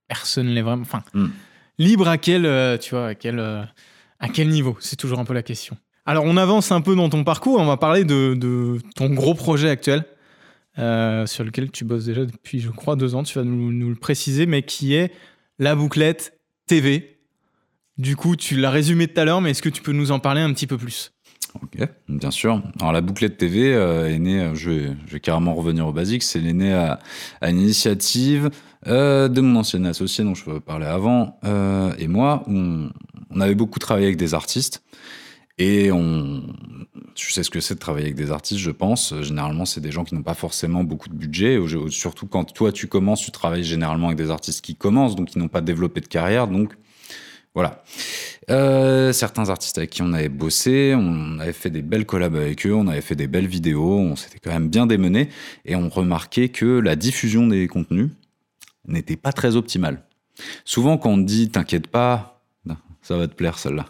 [0.07, 0.83] personne l'est vraiment.
[0.83, 1.29] Enfin, Hmm.
[1.79, 4.76] libre à quel, tu vois, à quel, à quel niveau?
[4.81, 5.76] C'est toujours un peu la question.
[6.11, 7.61] Alors, on avance un peu dans ton parcours.
[7.61, 10.05] On va parler de, ton gros projet actuel.
[10.77, 13.94] euh, sur lequel tu bosses déjà depuis, je crois, deux ans, tu vas nous, le
[13.94, 15.12] préciser, mais qui est
[15.61, 17.20] la bouclette TV.
[17.96, 20.18] Du coup, tu l'as résumé tout à l'heure, mais est-ce que tu peux nous en
[20.18, 21.12] parler un petit peu plus?
[21.62, 22.61] Ok, bien sûr.
[22.81, 24.70] Alors la bouclette TV euh, est née, euh, je
[25.12, 26.99] vais, carrément revenir au basique, c'est née à,
[27.42, 28.51] une initiative
[28.85, 31.38] de mon ancien associé dont je parlais avant
[31.99, 32.42] et moi.
[32.49, 32.90] On,
[33.31, 34.83] on avait beaucoup travaillé avec des artistes
[35.61, 36.42] et on,
[37.14, 39.12] tu sais ce que c'est de travailler avec des artistes, je pense.
[39.12, 41.59] Euh, Généralement, c'est des gens qui n'ont pas forcément beaucoup de budget.
[41.90, 45.38] Surtout quand toi tu commences, tu travailles généralement avec des artistes qui commencent, donc qui
[45.38, 46.75] n'ont pas développé de carrière, donc
[47.55, 47.85] voilà.
[48.49, 52.64] Euh, certains artistes avec qui on avait bossé, on avait fait des belles collabs avec
[52.64, 55.29] eux, on avait fait des belles vidéos, on s'était quand même bien démené
[55.66, 58.09] et on remarquait que la diffusion des contenus
[58.88, 60.05] n'était pas très optimale.
[60.64, 62.39] Souvent, quand on dit t'inquiète pas,
[63.11, 63.87] Ça va te plaire, celle-là.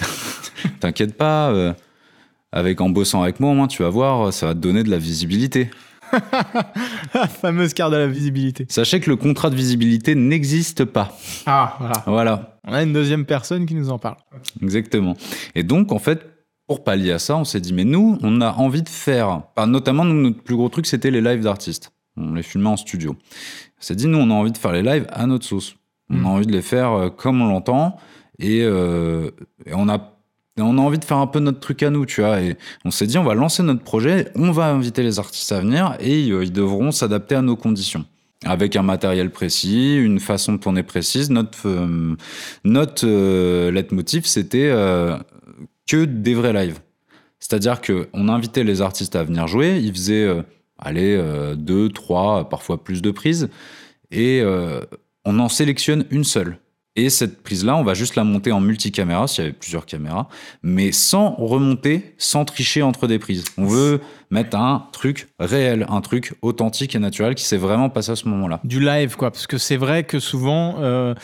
[0.80, 1.72] T'inquiète pas, euh,
[2.50, 4.90] avec en bossant avec moi, au moins, tu vas voir, ça va te donner de
[4.90, 5.70] la visibilité.
[7.14, 8.66] La fameuse carte de la visibilité.
[8.68, 11.16] Sachez que le contrat de visibilité n'existe pas.
[11.46, 12.02] Ah, voilà.
[12.06, 14.16] Voilà, On a une deuxième personne qui nous en parle.
[14.60, 15.16] exactement.
[15.54, 16.26] Et donc, en fait,
[16.66, 19.68] pour pallier à ça, on s'est dit, mais nous, on a envie de faire, enfin,
[19.68, 21.92] notamment, nous, notre plus gros truc, c'était les lives d'artistes.
[22.16, 23.14] On les filmait en studio.
[23.78, 25.76] On s'est dit, nous, on a envie de faire les lives à notre sauce.
[26.10, 26.26] On Mm.
[26.26, 27.96] a envie de les faire euh, comme on l'entend.
[28.38, 29.30] Et, euh,
[29.66, 30.10] et on a
[30.60, 32.40] on a envie de faire un peu notre truc à nous, tu vois.
[32.40, 35.60] Et on s'est dit, on va lancer notre projet, on va inviter les artistes à
[35.60, 38.04] venir et euh, ils devront s'adapter à nos conditions.
[38.44, 41.30] Avec un matériel précis, une façon de tourner précise.
[41.30, 42.14] Notre, euh,
[42.64, 45.16] notre euh, leitmotiv, c'était euh,
[45.86, 46.80] que des vrais lives.
[47.40, 50.26] C'est-à-dire qu'on invitait les artistes à venir jouer, ils faisaient,
[50.78, 51.22] allez,
[51.56, 53.50] deux, trois, parfois plus de prises,
[54.10, 54.42] et
[55.26, 56.56] on en sélectionne une seule.
[56.96, 60.28] Et cette prise-là, on va juste la monter en multicaméra, s'il y avait plusieurs caméras,
[60.62, 63.42] mais sans remonter, sans tricher entre des prises.
[63.58, 68.12] On veut mettre un truc réel, un truc authentique et naturel qui s'est vraiment passé
[68.12, 68.60] à ce moment-là.
[68.62, 69.32] Du live, quoi.
[69.32, 71.14] Parce que c'est vrai que souvent, euh,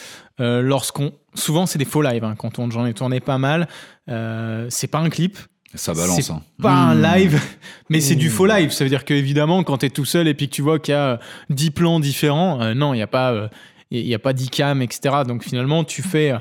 [0.41, 1.13] euh, lorsqu'on.
[1.35, 2.25] Souvent, c'est des faux lives.
[2.25, 2.35] hein.
[2.37, 3.69] Quand on, j'en ai tourné pas mal,
[4.09, 5.39] euh, c'est pas un clip.
[5.77, 6.21] Ça balance.
[6.21, 6.43] C'est hein.
[6.61, 7.03] pas un Mmh.
[7.03, 7.41] live,
[7.91, 8.33] mais c'est du Mmh.
[8.33, 8.71] faux live.
[8.73, 10.95] Ça veut dire qu'évidemment, quand tu es tout seul et puis que tu vois qu'il
[10.95, 11.17] y a euh,
[11.51, 13.47] 10 plans différents, euh, non, il n'y a pas, euh,
[13.91, 15.17] il y a pas 10 cams, etc.
[15.27, 16.39] Donc finalement, tu fais, euh,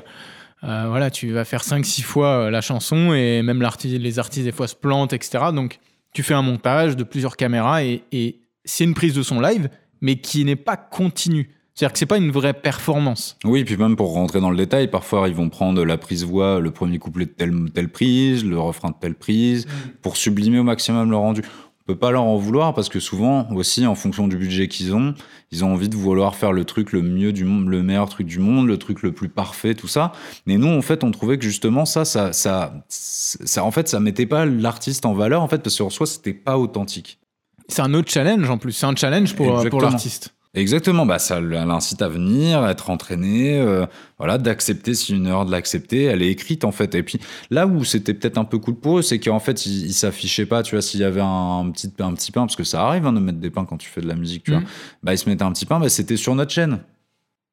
[0.64, 4.52] euh, voilà, tu vas faire 5-6 fois euh, la chanson et même les artistes des
[4.52, 5.46] fois se plantent, etc.
[5.54, 5.78] Donc
[6.12, 9.68] tu fais un montage de plusieurs caméras et, et c'est une prise de son live,
[10.00, 11.50] mais qui n'est pas continue.
[11.74, 13.38] C'est-à-dire que c'est pas une vraie performance.
[13.44, 16.60] Oui, puis même pour rentrer dans le détail, parfois ils vont prendre la prise voix,
[16.60, 19.66] le premier couplet de telle, telle prise, le refrain de telle prise,
[20.02, 21.42] pour sublimer au maximum le rendu.
[21.90, 25.12] Peut pas leur en vouloir parce que souvent aussi, en fonction du budget qu'ils ont,
[25.50, 28.28] ils ont envie de vouloir faire le truc le mieux du monde, le meilleur truc
[28.28, 30.12] du monde, le truc le plus parfait, tout ça.
[30.46, 33.98] Mais nous, en fait, on trouvait que justement ça, ça, ça, ça en fait, ça
[33.98, 37.18] mettait pas l'artiste en valeur, en fait, parce que en soi, c'était pas authentique.
[37.66, 38.70] C'est un autre challenge en plus.
[38.70, 40.32] C'est un challenge pour, euh, pour l'artiste.
[40.52, 43.86] Exactement, bah ça l'incite à venir, à être entraîné, euh,
[44.18, 46.92] voilà, d'accepter si une heure de l'accepter, elle est écrite en fait.
[46.96, 49.86] Et puis là où c'était peut-être un peu cool pour eux, c'est qu'en fait ils,
[49.86, 52.64] ils s'affichaient pas, tu vois, s'il y avait un petit un petit pain, parce que
[52.64, 54.62] ça arrive hein, de mettre des pains quand tu fais de la musique, tu vois,
[55.04, 56.80] bah ils se mettaient un petit pain, bah c'était sur notre chaîne.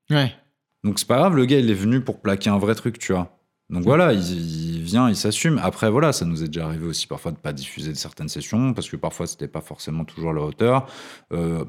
[0.09, 0.33] Ouais.
[0.83, 3.13] Donc c'est pas grave, le gars il est venu pour plaquer un vrai truc, tu
[3.13, 3.37] vois.
[3.69, 5.59] Donc voilà, il, il vient, il s'assume.
[5.61, 8.89] Après voilà, ça nous est déjà arrivé aussi parfois de pas diffuser certaines sessions parce
[8.89, 10.87] que parfois c'était pas forcément toujours la hauteur.
[11.31, 11.63] Euh,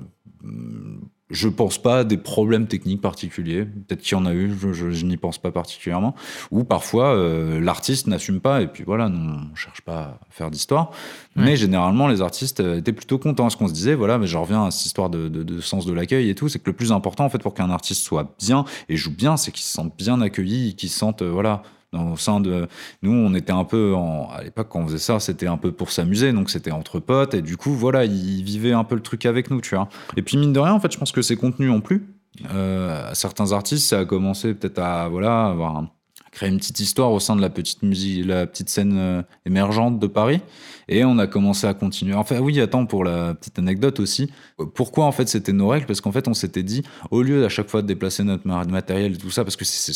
[1.31, 3.65] je pense pas à des problèmes techniques particuliers.
[3.65, 6.15] Peut-être qu'il y en a eu, je, je- je n'y pense pas particulièrement.
[6.51, 10.51] Ou parfois euh, l'artiste n'assume pas et puis voilà, nous, on cherche pas à faire
[10.51, 10.91] d'histoire.
[11.37, 11.45] Ouais.
[11.45, 13.45] Mais généralement les artistes euh, étaient plutôt contents.
[13.45, 15.85] Parce qu'on se disait voilà, mais je reviens à cette histoire de, de- de sens
[15.87, 18.35] de l'accueil et tout, c'est que le plus important en fait pour qu'un artiste soit
[18.39, 21.63] bien et joue bien, c'est qu'il se sente bien accueilli, qu'il se sente euh, voilà
[21.93, 22.67] dans- au sein de
[23.03, 25.73] nous on était un peu en- à l'époque quand on faisait ça c'était un peu
[25.73, 29.03] pour s'amuser donc c'était entre potes et du coup voilà ils vivaient un peu le
[29.03, 29.89] truc avec nous tu vois.
[30.17, 32.07] Et puis mine de rien en fait je pense que ces contenus ont plu
[32.55, 33.89] euh, à certains artistes.
[33.89, 35.89] Ça a commencé peut-être à voilà un-
[36.31, 39.99] créer une petite histoire au sein de la petite musique la petite scène euh, émergente
[39.99, 40.41] de Paris.
[40.89, 42.15] Et on a commencé à continuer.
[42.15, 45.87] Enfin oui attends pour la petite anecdote aussi euh, pourquoi en fait c'était nos règles
[45.87, 48.65] parce qu'en fait on s'était dit au lieu à chaque fois de déplacer notre ma-
[48.65, 49.93] matériel et tout ça parce que c'est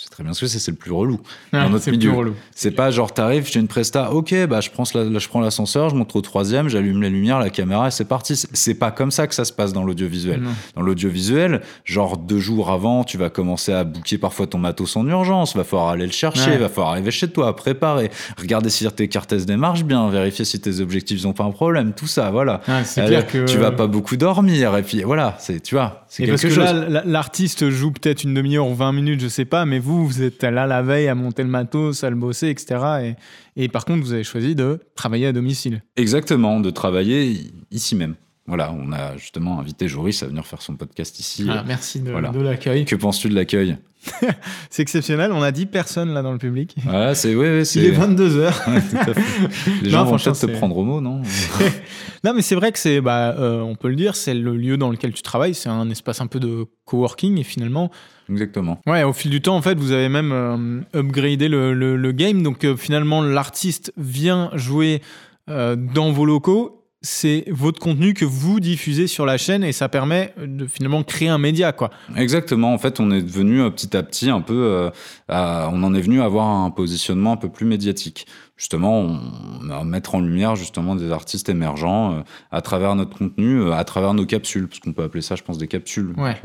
[0.00, 1.20] c'est très bien ce que c'est, c'est le plus relou.
[1.52, 2.12] Dans notre c'est plus milieu.
[2.12, 2.34] relou.
[2.54, 5.90] C'est pas genre t'arrives, j'ai une presta, ok, bah je prends, la- je prends l'ascenseur,
[5.90, 8.36] je monte au troisième, j'allume les lumières, la caméra et c'est parti.
[8.36, 10.40] C'est- C'est pas comme ça que ça se passe dans l'audiovisuel.
[10.40, 10.50] Non.
[10.76, 15.06] Dans l'audiovisuel, genre deux jours avant, tu vas commencer à booker parfois ton matos en
[15.08, 16.58] urgence, va falloir aller le chercher, Ouais.
[16.58, 20.60] va falloir arriver chez toi, préparer, regarder si tes cartes SD marchent bien, vérifier si
[20.60, 22.60] tes objectifs n'ont pas un problème, tout ça, voilà.
[22.68, 25.74] Ouais, c'est Euh, clair que Tu vas pas beaucoup dormir et puis voilà, c'est tu
[25.74, 26.64] vois, c'est Et quelque parce que chose.
[26.64, 29.87] là, la- l'artiste joue peut-être une demi-heure ou 20 minutes, je sais pas, mais vous,
[29.88, 33.16] vous êtes là la veille à monter le matos, à le bosser, etc.
[33.56, 35.82] Et, et par contre, vous avez choisi de travailler à domicile.
[35.96, 38.14] Exactement, de travailler ici même.
[38.48, 41.46] Voilà, on a justement invité Joris à venir faire son podcast ici.
[41.48, 42.30] Ah, merci de, Voilà.
[42.30, 42.84] de l'accueil.
[42.86, 43.76] Que penses-tu de l'accueil?
[44.70, 46.74] C'est exceptionnel, on a 10 personnes là dans le public.
[46.84, 47.80] Voilà, c'est oui, c'est.
[47.80, 48.70] Il est 22h.
[48.70, 48.82] Ouais.
[49.82, 51.20] Les Non, gens vont peut-être te prendre au mot, non?
[52.24, 54.76] Non, mais c'est vrai que c'est, bah, euh, on peut le dire, c'est le lieu
[54.76, 57.90] dans lequel tu travailles, c'est un espace un peu de coworking et finalement,
[58.30, 58.78] Exactement.
[58.86, 62.12] Ouais, au fil du temps, en fait, vous avez même euh, upgradé le, le- le
[62.12, 62.42] game.
[62.42, 65.00] Donc, euh, finalement, l'artiste vient jouer
[65.48, 70.34] dans vos locaux c'est votre contenu que vous diffusez sur la chaîne et ça permet
[70.36, 71.90] de finalement créer un média, quoi.
[72.16, 72.72] Exactement.
[72.74, 74.90] En fait, on est devenu euh, petit à petit un peu, euh,
[75.28, 78.26] à- on en est venu à avoir un positionnement un peu plus médiatique.
[78.56, 83.60] Justement, on, à mettre en lumière justement des artistes émergents euh, à travers notre contenu,
[83.60, 86.12] euh, à travers nos capsules, parce qu'on peut appeler ça, je pense, des capsules.
[86.16, 86.36] Ouais.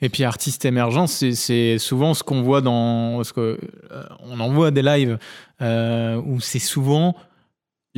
[0.00, 3.58] Et puis artiste émergent, c'est- souvent ce qu'on voit dans, parce que
[4.24, 5.18] on en voit des lives
[5.60, 7.14] où c'est souvent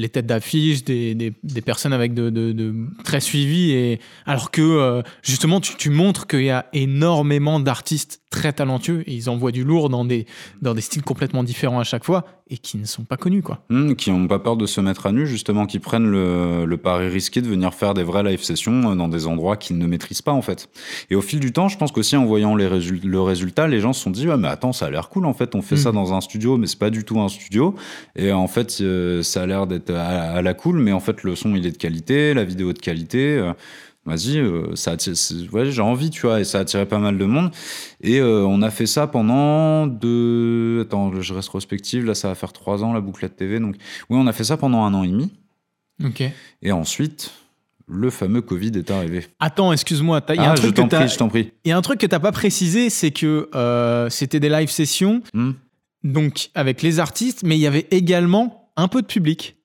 [0.00, 1.32] les têtes d'affiche des,
[1.64, 6.50] personnes avec de, très suivis et alors que euh, justement tu, tu montres qu'il y
[6.50, 10.26] a énormément d'artistes très talentueux et ils envoient du lourd dans des
[10.62, 13.62] dans des styles complètement différents à chaque fois et qui ne sont pas connus quoi.
[13.70, 16.76] Hmm, qui n'ont pas peur de se mettre à nu, justement, qui prennent le, le
[16.76, 19.86] pari risqué de venir faire des vraies live sessions euh, dans des endroits qu'ils ne
[19.86, 20.68] maîtrisent pas, en fait.
[21.10, 23.80] Et au fil du temps, je pense qu'aussi en voyant les résul- le résultat, les
[23.80, 25.76] gens se sont dit, ouais, mais attends, ça a l'air cool, en fait, on fait
[25.76, 25.78] Mm.
[25.78, 27.74] ça dans un studio, mais c'est pas du tout un studio.
[28.16, 31.22] Et en fait, euh, ça a l'air d'être à, à la cool, mais en fait,
[31.22, 33.36] le son, il est de qualité, la vidéo de qualité.
[33.38, 33.52] euh,
[34.06, 34.96] Vas-y, euh, ça
[35.52, 37.50] ouais, j'ai envie, tu vois, et ça a attiré pas mal de monde.
[38.00, 40.80] Et euh, on a fait ça pendant deux.
[40.80, 43.60] Attends, je reste prospective, là, ça va faire trois ans, la bouclette TV.
[43.60, 43.76] Donc,
[44.08, 45.30] oui, on a fait ça pendant un an et demi.
[46.02, 46.22] Ok.
[46.62, 47.30] Et ensuite,
[47.90, 49.26] le fameux Covid est arrivé.
[49.38, 52.88] Attends, excuse-moi, il y a un truc que il un truc que t'as pas précisé,
[52.88, 55.52] c'est que euh, c'était des live sessions Hmm.
[56.04, 59.56] donc avec les artistes, mais il y avait également un peu de public.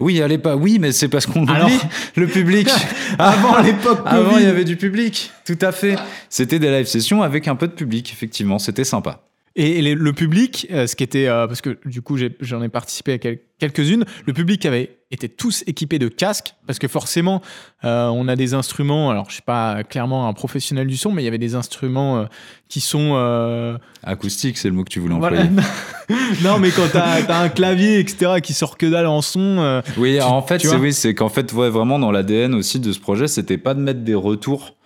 [0.00, 0.56] Oui, allez pas.
[0.56, 1.70] Oui, mais c'est parce qu'on oublie Alors-
[2.16, 2.68] le public.
[3.18, 5.30] Avant l'époque Avant, il y avait du public.
[5.44, 5.96] Tout à fait.
[6.28, 8.58] C'était des live sessions avec un peu de public, effectivement.
[8.58, 9.20] C'était sympa.
[9.60, 12.68] Et les- le public, euh, ce qui était, euh, parce que du coup j'en ai,
[12.68, 17.42] participé à quel- quelques-unes, le public avait été tous équipés de casques, parce que forcément
[17.84, 21.22] euh, on a des instruments, alors je suis pas clairement un professionnel du son, mais
[21.22, 22.24] il y avait des instruments euh,
[22.68, 23.14] qui sont...
[23.16, 25.42] euh, Acoustique, c'est le mot que tu voulais voilà.
[25.42, 25.60] employer.
[26.44, 29.82] non mais quand t'as as un clavier, etc., qui sort que dalle en son...
[29.96, 32.78] Oui, Tu- en fait, c'est vois oui, c'est qu'en fait, ouais, vraiment dans l'ADN aussi
[32.78, 34.76] de ce projet, c'était pas de mettre des retours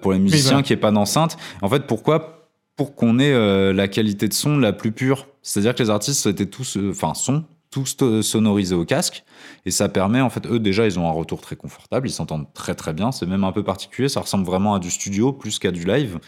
[0.00, 0.62] pour les musiciens voilà.
[0.62, 1.36] qui est pas d'enceinte.
[1.60, 2.35] En fait, pourquoi
[2.76, 5.26] Pour qu'on ait euh, la qualité de son la plus pure.
[5.42, 9.24] C'est-à-dire que les artistes étaient tous, euh, enfin, sont tous to- sonorisés au casque,
[9.64, 12.46] et ça permet, en fait, eux déjà, ils ont un retour très confortable, ils s'entendent
[12.54, 13.12] très très bien.
[13.12, 16.18] C'est même un peu particulier, ça ressemble vraiment à du studio plus qu'à du live.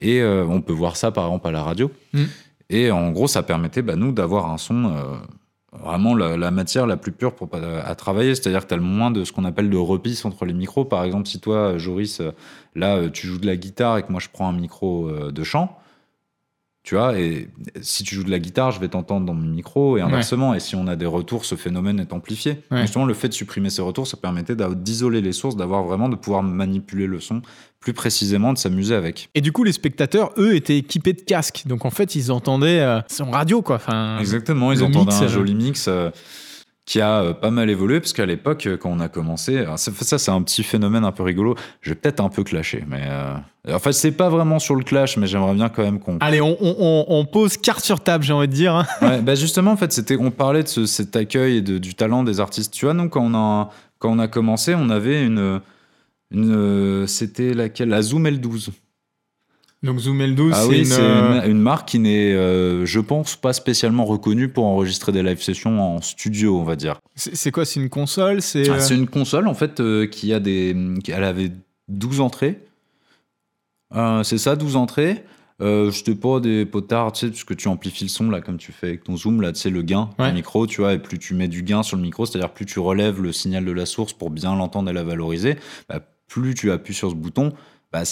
[0.00, 1.90] Et euh, on peut voir ça par exemple à la radio.
[2.12, 2.24] Mm.
[2.70, 4.94] Et en gros, ça permettait, bah, nous, d'avoir un son.
[4.96, 5.16] euh,
[5.82, 8.34] vraiment la, la matière la plus pure pour, pas- à travailler.
[8.34, 10.84] C'est-à-dire que tu as le moins de ce qu'on appelle de replis entre les micros.
[10.86, 12.30] Par exemple, si toi, Joris, euh,
[12.74, 15.30] là, euh, tu joues de la guitare et que moi, je prends un micro euh,
[15.30, 15.76] de chant,
[16.86, 17.48] tu vois, et
[17.80, 20.54] si tu joues de la guitare, je vais t'entendre dans mon micro et inversement.
[20.54, 22.60] Et si on a des retours, ce phénomène est amplifié.
[22.70, 22.82] Ouais.
[22.82, 26.14] Justement, le fait de supprimer ces retours, ça permettait d'isoler les sources, d'avoir vraiment de
[26.14, 27.42] pouvoir manipuler le son
[27.80, 29.30] plus précisément, de s'amuser avec.
[29.34, 31.64] Et du coup, les spectateurs, eux, étaient équipés de casques.
[31.66, 33.76] Donc en fait, ils entendaient euh, son radio, quoi.
[33.76, 36.10] Enfin, Exactement, ils entendaient mix, un euh, joli mix euh,
[36.86, 40.18] qui a euh, pas mal évolué, parce qu'à l'époque, euh, quand on a commencé, ça,
[40.18, 43.02] c'est un petit phénomène un peu rigolo, je vais peut-être un peu clasher, mais...
[43.06, 43.34] euh,
[43.74, 46.16] en fait, c'est pas vraiment sur le clash, mais j'aimerais bien quand même qu'on...
[46.20, 48.72] Allez, on, on- on- on pose carte sur table, j'ai envie de dire.
[48.74, 48.86] hein.
[49.02, 51.94] Ouais, bah justement, en fait, c'était, on parlait de ce- cet accueil et de- du
[51.96, 52.72] talent des artistes.
[52.72, 55.60] Tu vois, nous, quand on a, quand on a commencé, on avait une...
[56.30, 57.88] une c'était laquelle?
[57.88, 58.68] La Zoom L12.
[59.86, 62.84] Donc Zoom L12, Ah c'est oui, une, c'est euh, une, une marque qui n'est, euh,
[62.84, 66.98] je pense, pas spécialement reconnue pour enregistrer des live sessions en studio, on va dire.
[67.14, 70.40] c'est quoi C'est une console C'est Ah, euh, une console en fait euh, qui a
[70.40, 70.76] des.
[71.08, 71.52] Elle avait
[71.88, 72.58] 12 entrées.
[73.94, 75.24] Euh, c'est ça, 12 entrées.
[75.62, 78.42] Euh, je te pas des potards, tu sais, parce que tu amplifies le son là,
[78.42, 80.28] comme tu fais avec ton zoom, là, tu sais, le gain Ouais.
[80.28, 82.66] du micro, tu vois, et plus tu mets du gain sur le micro, c'est-à-dire plus
[82.66, 85.56] tu relèves le signal de la source pour bien l'entendre et la valoriser,
[85.88, 87.54] bah, plus tu appuies sur ce bouton,
[87.96, 88.02] bah,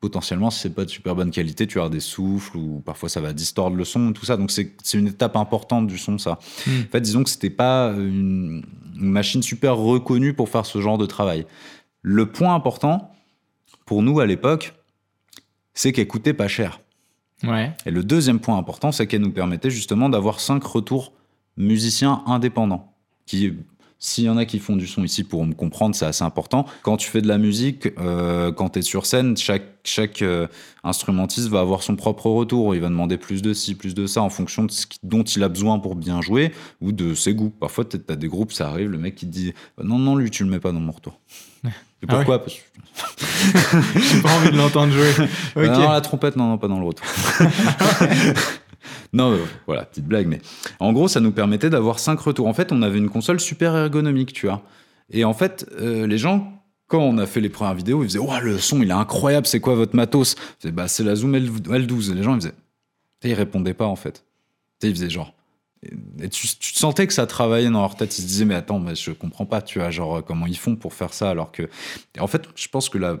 [0.00, 3.20] potentiellement, si c'est pas de super bonne qualité, tu avoir des souffles ou parfois ça
[3.20, 4.36] va distordre le son, tout ça.
[4.36, 6.38] Donc c'est c'est une étape importante du son, ça.
[6.66, 6.80] Hmm.
[6.88, 8.64] En fait, disons que c'était pas une,
[8.96, 11.46] une machine super reconnue pour faire ce genre de travail.
[12.02, 13.12] Le point important
[13.86, 14.74] pour nous à l'époque,
[15.74, 16.80] c'est qu'elle coûtait pas cher.
[17.44, 17.72] Ouais.
[17.86, 21.12] Et le deuxième point important, c'est qu'elle nous permettait justement d'avoir cinq retours
[21.56, 22.92] musiciens indépendants.
[23.26, 23.52] Qui,
[24.00, 26.66] s'il y en a qui font du son ici pour me comprendre, c'est assez important.
[26.82, 30.46] Quand tu fais de la musique, euh, quand tu es sur scène, chaque, chaque euh,
[30.84, 32.74] instrumentiste va avoir son propre retour.
[32.76, 35.24] Il va demander plus de ci, plus de ça, en fonction de ce qui- dont
[35.24, 37.50] il a besoin pour bien jouer ou de ses goûts.
[37.50, 40.30] Parfois, tu as des groupes, ça arrive, le mec qui te dit Non, non, lui,
[40.30, 41.18] tu le mets pas dans mon retour.
[42.00, 42.60] Et Ah pourquoi Parce que
[44.00, 45.10] J'ai pas envie de l'entendre jouer.
[45.56, 45.64] Ok.
[45.66, 47.04] ah non, la trompette, non, non, pas dans le retour.
[49.12, 50.40] non, euh, voilà, petite blague, mais
[50.80, 52.46] en gros, ça nous permettait d'avoir cinq retours.
[52.46, 54.62] En fait, on avait une console super ergonomique, tu vois.
[55.10, 56.52] Et en fait, euh, les gens,
[56.86, 59.46] quand on a fait les premières vidéos, ils faisaient Ouah, le son, il est incroyable,
[59.46, 60.36] c'est quoi votre matos?
[60.58, 62.10] Faisais, bah, C'est la Zoom L- L12.
[62.12, 62.54] Et les gens, ils faisaient.
[63.22, 64.24] Sais, ils répondaient pas, en fait.
[64.82, 65.34] Ils faisaient genre.
[66.20, 68.16] et tu, tu sentais que ça travaillait dans leur tête.
[68.18, 70.76] Ils se disaient, mais attends, mais je comprends pas, tu vois, genre, comment ils font
[70.76, 71.68] pour faire ça alors que.
[72.16, 73.18] Et en fait, je pense que la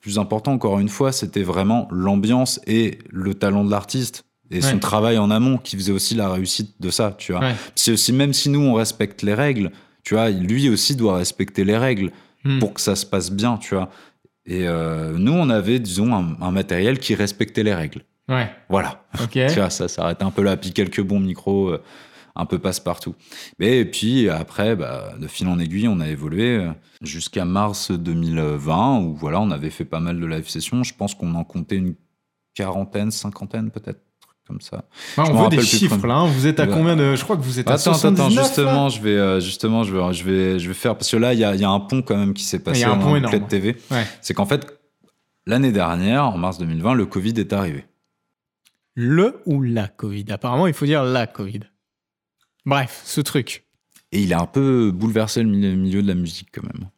[0.00, 4.78] plus important, encore une fois, c'était vraiment l'ambiance et le talent de l'artiste et son
[4.78, 7.40] travail en amont qui faisait aussi la réussite de ça, tu vois.
[7.40, 7.54] Ouais.
[7.74, 9.70] C'est aussi, même si nous, on respecte les règles,
[10.04, 12.10] tu vois, lui aussi doit respecter les règles
[12.44, 12.60] Hmm.
[12.60, 13.88] pour que ça se passe bien, tu vois.
[14.44, 18.02] Et euh, nous, on avait, disons, un, un matériel qui respectait les règles.
[18.28, 19.02] Ouais, Voilà.
[19.48, 21.82] Tu vois, ça s'arrête un peu là, puis quelques bons micros, euh,
[22.36, 23.16] un peu passe-partout.
[23.58, 26.70] Et puis après, bah, de fil en aiguille, on a évolué euh,
[27.02, 30.84] jusqu'à mars 2020, où voilà, on avait fait pas mal de live sessions.
[30.84, 31.94] Je pense qu'on en comptait une
[32.54, 34.00] quarantaine, cinquantaine peut-être,
[34.46, 34.84] comme ça.
[35.18, 36.14] On veut des chiffres là.
[36.16, 36.26] hein.
[36.28, 36.72] Vous êtes à Ouais.
[36.72, 37.14] combien de.
[37.16, 39.40] Je crois que vous êtes à Attends, attends, 79 attends, là justement, je vais, euh,
[39.40, 41.60] justement, je vais, je vais, je vais faire parce que là, il y a, il
[41.60, 43.30] y a un pont quand même qui s'est passé Il y a un pont énorme.
[43.36, 43.76] Play TV.
[43.90, 44.04] Ouais.
[44.22, 44.78] C'est qu'en fait,
[45.46, 47.84] l'année dernière, en mars 2020, le Covid est arrivé.
[48.94, 50.24] Le ou la Covid?
[50.30, 51.60] Apparemment, il faut dire la Covid.
[52.64, 53.64] Bref, ce truc.
[54.12, 56.88] Et il a un peu bouleversé le milieu, milieu de la musique quand même.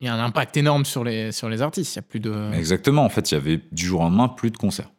[0.00, 1.94] Il y a un impact énorme sur les, sur les artistes.
[1.94, 2.52] Il y a plus de.
[2.54, 3.04] Exactement.
[3.04, 4.90] En fait, il y avait du jour au lendemain plus de concerts.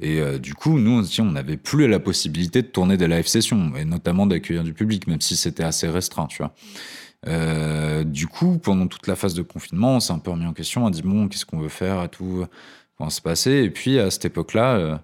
[0.00, 3.74] Et euh, du coup, nous, on n'avait plus la possibilité de tourner des live sessions,
[3.76, 6.54] et notamment d'accueillir du public, même si c'était assez restreint, tu vois.
[7.26, 10.52] Euh, du coup, pendant toute la phase de confinement, on s'est un peu remis en
[10.52, 12.44] question, on a dit bon, qu'est-ce qu'on veut faire et tout,
[12.96, 13.64] comment se passer?
[13.64, 14.96] Et puis à cette époque-là, euh,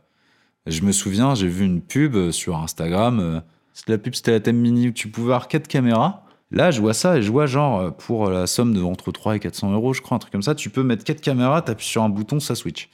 [0.67, 3.43] je me souviens, j'ai vu une pub sur Instagram.
[3.89, 6.25] la pub, c'était la thème mini où tu pouvais avoir quatre caméras.
[6.53, 9.41] Là, je vois ça et je vois genre pour la somme de entre 3 et
[9.41, 12.05] 400 euros, je crois, un truc comme ça, tu peux mettre quatre caméras, t'appuies sur
[12.05, 12.91] un bouton, ça switch.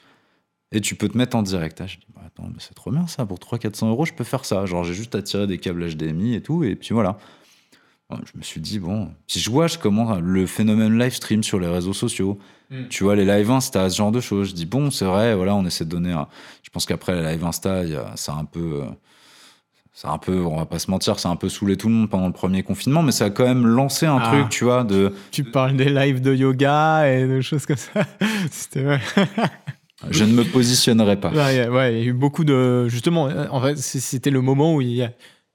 [0.72, 1.80] Et tu peux te mettre en direct.
[1.80, 4.24] Ah, je dis, bah, attends, mais c'est trop bien ça, pour 300-400 euros, je peux
[4.24, 4.66] faire ça.
[4.66, 7.18] Genre, j'ai juste à tirer des câbles HDMI et tout, et puis voilà.
[8.12, 11.60] Je me suis dit, bon, si je vois je comment le phénomène live stream sur
[11.60, 12.38] les réseaux sociaux,
[12.72, 12.86] Mm.
[12.88, 15.56] tu vois, les live Insta, ce genre de choses, je dis, bon, c'est vrai, voilà,
[15.56, 16.12] on essaie de donner.
[16.12, 16.28] un-
[16.62, 18.82] Je pense qu'après, les live Insta, il y a- c'est un peu.
[19.92, 22.08] C'est un peu, on va pas se mentir, c'est un peu saoulé tout le monde
[22.08, 24.28] pendant le premier confinement, mais ça a quand même lancé un Ah.
[24.32, 25.12] truc, tu vois, de.
[25.32, 28.06] Tu parles des lives de yoga et de choses comme ça.
[28.52, 29.00] C'était ouais.
[30.08, 31.30] Je ne me positionnerai pas.
[31.30, 32.88] Ouais, il y a- eu beaucoup de.
[32.88, 35.12] Justement, en fait, c'était le moment où il y a,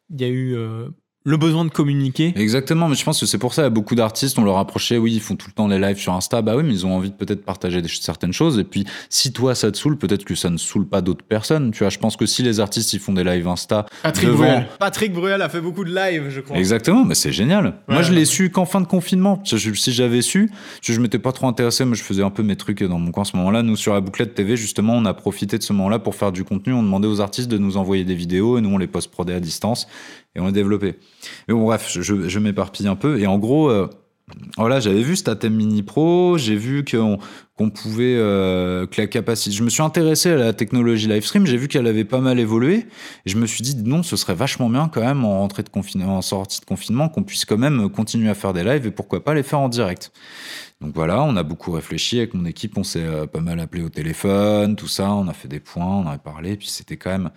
[0.09, 0.89] il y a eu euh,
[1.25, 2.33] le besoin de communiquer.
[2.35, 5.19] Exactement, mais je pense que c'est pour ça, beaucoup d'artistes, on leur approchait, oui, ils
[5.19, 7.15] font tout le temps les lives sur Insta, bah oui, mais ils ont envie de
[7.15, 10.49] peut-être partager des, certaines choses, et puis si toi ça te saoule, peut-être que ça
[10.51, 13.13] ne saoule pas d'autres personnes, tu vois, je pense que si les artistes ils font
[13.13, 14.67] des lives Insta, Patrick devant- Bruel.
[14.79, 16.57] Patrick Bruel a fait beaucoup de lives, je crois.
[16.57, 17.73] Exactement, mais c'est génial.
[17.87, 18.19] Moi, je ouais.
[18.19, 19.41] l'ai su qu'en fin de confinement.
[19.43, 22.55] Si j'avais su, je, je m'étais pas trop intéressé, mais je faisais un peu mes
[22.55, 23.63] trucs dans mon coin à ce moment-là.
[23.63, 26.43] Nous, sur la bouclette TV, justement, on a profité de ce moment-là pour faire du
[26.43, 26.73] contenu.
[26.73, 29.39] On demandait aux artistes de nous envoyer des vidéos et nous, on les post-prodait à
[29.39, 29.87] distance
[30.35, 30.97] et on les développait.
[31.47, 33.19] Mais bon, bref, je, m'éparpille un peu.
[33.19, 33.87] Et en gros, euh,
[34.57, 39.55] voilà, j'avais vu Statem Mini Pro, j'ai vu qu'on pouvait, euh, que la capacité.
[39.55, 42.39] Je me suis intéressé à la technologie live stream, j'ai vu qu'elle avait pas mal
[42.39, 42.87] évolué.
[43.25, 46.03] Et je me suis dit, non, ce serait vachement bien quand même en rentrée de
[46.03, 49.23] en sortie de confinement, qu'on puisse quand même continuer à faire des lives et pourquoi
[49.23, 50.11] pas les faire en direct.
[50.81, 53.83] Donc voilà, on a beaucoup réfléchi avec mon équipe, on s'est euh, pas mal appelé
[53.83, 56.97] au téléphone, tout ça, on a fait des points, on en a parlé, puis c'était
[56.97, 57.31] quand même.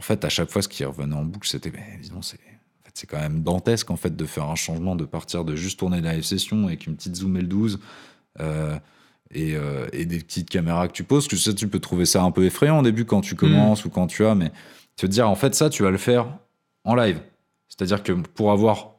[0.00, 2.38] En fait, à chaque fois, ce qui revenait en boucle, c'était, mais disons, c'est.
[2.38, 5.54] En fait, c'est quand même dantesque en fait de faire un changement, de partir de
[5.54, 7.76] juste tourner la live session avec une petite zoom L12
[8.40, 8.78] euh,
[9.30, 11.28] et, euh, et des petites caméras que tu poses.
[11.28, 13.90] Que ça, tu peux trouver ça un peu effrayant au début quand tu commences ou
[13.90, 14.50] quand tu as, mais
[14.96, 16.34] te dire en fait ça, tu vas le faire
[16.84, 17.20] en live.
[17.68, 18.92] C'est-à-dire que pour avoir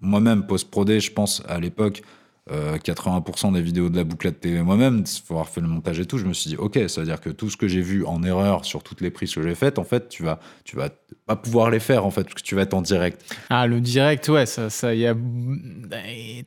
[0.00, 2.02] moi-même post-prodé, je pense à l'époque,
[2.50, 6.06] euh, 80% des vidéos de la bouclette TV moi-même, faut avoir fait le montage et
[6.06, 8.04] tout, je me suis dit, ok, ça veut dire que tout ce que j'ai vu
[8.04, 10.88] en erreur sur toutes les prises que j'ai faites, en fait, tu vas, tu vas
[11.26, 13.24] pas pouvoir les faire, en fait, parce que tu vas être en direct.
[13.48, 15.14] Ah, le direct, ouais, ça, ça, y a.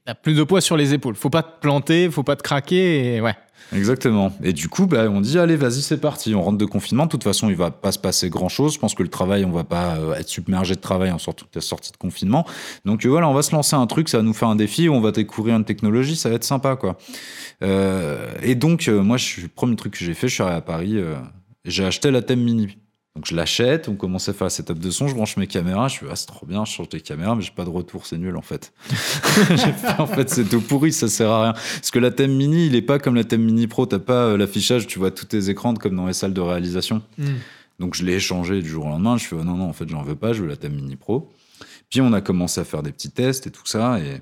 [0.03, 1.15] T'as plus de poids sur les épaules.
[1.15, 3.35] Faut pas te planter, faut pas te craquer, et ouais.
[3.73, 4.31] Exactement.
[4.43, 6.35] Et du coup, bah, on dit allez, vas-y, c'est parti.
[6.35, 7.05] On rentre de confinement.
[7.05, 8.73] De toute façon, il va pas se passer grand-chose.
[8.75, 11.45] Je pense que le travail, on va pas euh, être submergé de travail en sortant
[11.51, 12.45] de sortie de confinement.
[12.85, 14.89] Donc euh, voilà, on va se lancer un truc, ça va nous faire un défi.
[14.89, 16.97] On va découvrir une technologie, ça va être sympa, quoi.
[17.63, 20.61] Euh, et donc, moi, je le premier truc que j'ai fait, je suis arrivé à
[20.61, 20.97] Paris.
[21.65, 22.77] j'ai acheté la thème mini.
[23.15, 25.87] Donc je l'achète, on commence à faire la setup de son, je branche mes caméras,
[25.87, 28.05] je suis ah c'est trop bien, je change les caméras, mais j'ai pas de retour,
[28.05, 28.73] c'est nul en fait.
[29.97, 31.53] En fait c'est tout pourri, ça sert à rien.
[31.53, 34.25] Parce que la thème mini, il est pas comme la thème mini pro, t'as pas
[34.25, 37.01] euh, l'affichage, tu vois tous tes écrans comme dans les salles de réalisation.
[37.79, 39.87] Donc je l'ai échangé du jour au lendemain, je fais oh, non non en fait
[39.87, 41.31] j'en veux pas, je veux la thème mini pro.
[41.89, 44.21] Puis on a commencé à faire des petits tests et tout ça et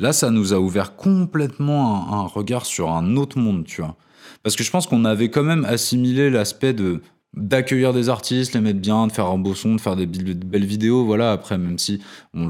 [0.00, 3.94] là ça nous a ouvert complètement un, un regard sur un autre monde, tu vois.
[4.42, 7.00] Parce que je pense qu'on avait quand même assimilé l'aspect de
[7.36, 10.64] d'accueillir des artistes, les mettre bien, de faire un beau son, de faire des, belles
[10.64, 12.00] vidéos, voilà, après, même si
[12.32, 12.48] on,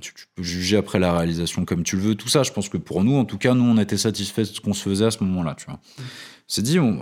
[0.00, 2.76] tu, peux juger après la réalisation comme tu le veux, tout ça, je pense que
[2.76, 5.10] pour nous, en tout cas, nous, on était satisfaits de ce qu'on se faisait à
[5.10, 5.80] ce moment-là, tu vois.
[6.46, 6.98] C'est dit, on-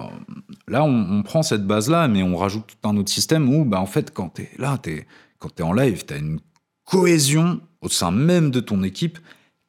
[0.67, 3.87] là, on, prend cette base-là, mais on rajoute tout un autre système où, bah, en
[3.87, 5.07] fait, quand t'es là, t'es
[5.39, 6.41] quand tu es en live, tu as une
[6.85, 9.19] cohésion au sein même de ton équipe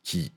[0.03, 0.31] qui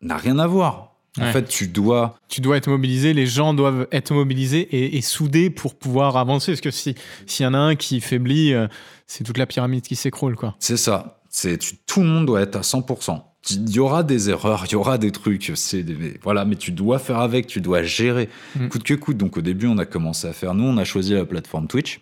[0.00, 0.93] n'a rien à voir.
[1.20, 1.32] En Ouais.
[1.32, 2.18] fait, tu dois.
[2.28, 6.52] Tu dois être mobilisé, les gens doivent être mobilisés et, et soudés pour pouvoir avancer.
[6.52, 6.96] Parce que si-
[7.26, 8.66] s'il y en a un qui faiblit, euh,
[9.06, 10.56] c'est toute la pyramide qui s'écroule, quoi.
[10.58, 11.20] C'est ça.
[11.28, 13.22] C'est tu- tout le monde doit être à 100%.
[13.50, 16.56] Il y aura des erreurs, il y aura des trucs, c'est des- mais voilà, mais
[16.56, 18.68] tu dois faire avec, tu dois gérer Mm.
[18.68, 19.16] coûte que coûte.
[19.18, 20.54] Donc au début, on a commencé à faire.
[20.54, 22.00] Nous, on a choisi la plateforme Twitch.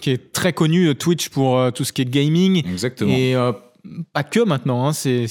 [0.00, 2.64] Qui est très connu, euh, Twitch, pour euh, tout ce qui est gaming.
[2.68, 3.12] Exactement.
[3.12, 3.50] Et euh,
[4.12, 5.26] pas que maintenant, hein, c'est-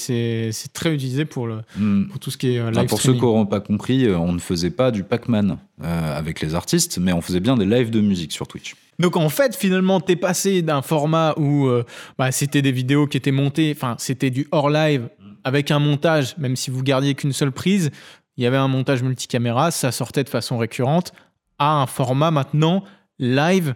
[0.74, 2.08] très utilisé pour, le, Mm.
[2.10, 4.32] pour tout ce qui est euh, live pour ceux qui n'auront pas compris, euh, on
[4.34, 7.90] ne faisait pas du Pac-Man euh, avec les artistes, mais on faisait bien des lives
[7.90, 8.76] de musique sur Twitch.
[9.00, 11.84] Donc en fait, finalement, t'es passé d'un format où euh,
[12.18, 15.08] bah, c'était des vidéos qui étaient montées, enfin c'était du hors live
[15.44, 17.92] avec un montage, même si vous gardiez qu'une seule prise,
[18.38, 21.14] il y avait un montage multicaméra, ça sortait de façon récurrente,
[21.60, 22.84] à un format maintenant
[23.20, 23.74] live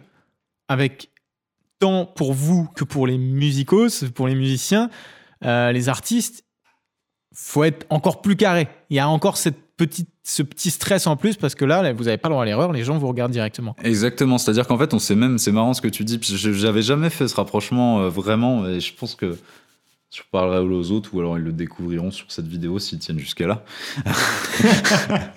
[0.67, 1.09] avec
[1.81, 4.89] tant pour vous que pour les musicos, pour les musiciens,
[5.43, 6.45] euh, les artistes,
[7.33, 8.67] faut être encore plus carré.
[8.89, 12.03] Il y a encore cette petite, ce petit stress en plus parce que là, vous
[12.03, 13.75] n'avez pas le droit à l'erreur, les gens vous regardent directement.
[13.83, 17.09] Exactement, c'est-à-dire qu'en fait, on sait même, c'est marrant ce que tu dis, j'avais jamais
[17.09, 19.37] fait ce rapprochement euh, vraiment, et je pense que
[20.13, 23.47] je parlerai aux autres, ou alors ils le découvriront sur cette vidéo s'ils tiennent jusqu'à
[23.47, 23.63] là.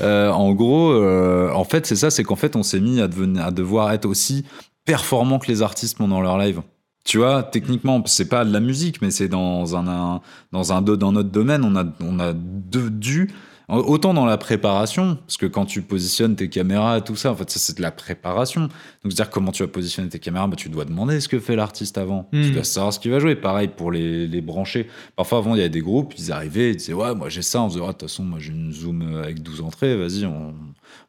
[0.00, 3.08] Euh, en gros, euh, en fait, c'est ça, c'est qu'en fait, on s'est mis à,
[3.08, 4.44] devenir, à devoir être aussi
[4.86, 6.62] performant que les artistes pendant leur live.
[7.04, 10.20] Tu vois, techniquement, c'est pas de la musique, mais c'est dans un, un-
[10.52, 13.30] dans un dans notre domaine, on a on a de- dû
[13.68, 17.50] autant dans la préparation, parce que quand tu positionnes tes caméras, tout ça, en fait,
[17.50, 18.62] ça c'est de la préparation.
[18.62, 18.70] Donc
[19.12, 21.98] c'est-à-dire comment tu vas positionner tes caméras, bah, tu dois demander ce que fait l'artiste
[21.98, 22.28] avant.
[22.32, 23.34] Tu dois savoir ce qu'il va jouer.
[23.36, 24.88] Pareil pour les, les brancher.
[25.16, 27.60] Parfois avant, il y a des groupes, ils arrivaient, ils disaient ouais, moi j'ai ça.
[27.62, 29.96] On se disait Ah, de toute façon, moi j'ai une zoom avec 12 entrées.
[29.96, 30.54] Vas-y, on,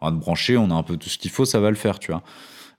[0.01, 1.75] on va te brancher, on a un peu tout ce qu'il faut, ça va le
[1.75, 2.23] faire, tu vois.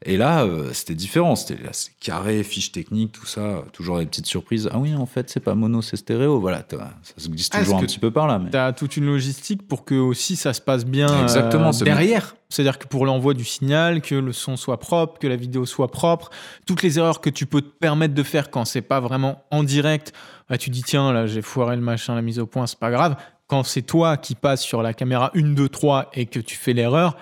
[0.04, 1.34] Et là, euh, c'était différent.
[1.34, 3.64] C'était là, c'est carré, fiche technique, tout ça.
[3.72, 4.68] Toujours des petites surprises.
[4.72, 6.38] Ah oui, en fait, c'est pas mono, c'est stéréo.
[6.38, 8.38] Voilà, t'as- ça se glisse Ah, toujours un petit peu par là.
[8.38, 8.50] Mais...
[8.50, 12.36] Tu as toute une logistique pour que aussi ça se passe bien euh, Exactement, derrière.
[12.48, 15.90] C'est-à-dire que pour l'envoi du signal, que le son soit propre, que la vidéo soit
[15.90, 16.30] propre,
[16.64, 19.64] toutes les erreurs que tu peux te permettre de faire quand c'est pas vraiment en
[19.64, 20.12] direct,
[20.48, 22.90] bah, tu dis tiens là j'ai foiré le machin, la mise au point, c'est pas
[22.92, 23.16] grave.
[23.48, 26.72] Quand c'est toi qui passes sur la caméra 1, 2, 3 et que tu fais
[26.72, 27.16] l'erreur,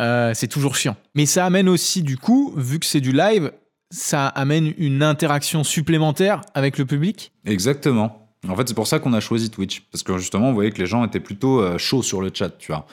[0.00, 0.96] euh, c'est toujours chiant.
[1.14, 3.52] Mais ça amène aussi du coup, vu que c'est du live,
[3.90, 7.32] ça amène une interaction supplémentaire avec le public.
[7.44, 8.28] Exactement.
[8.46, 9.82] En fait, c'est pour ça qu'on a choisi Twitch.
[9.90, 12.50] Parce que justement, on voyait que les gens étaient plutôt euh, chauds sur le chat,
[12.50, 12.86] tu vois.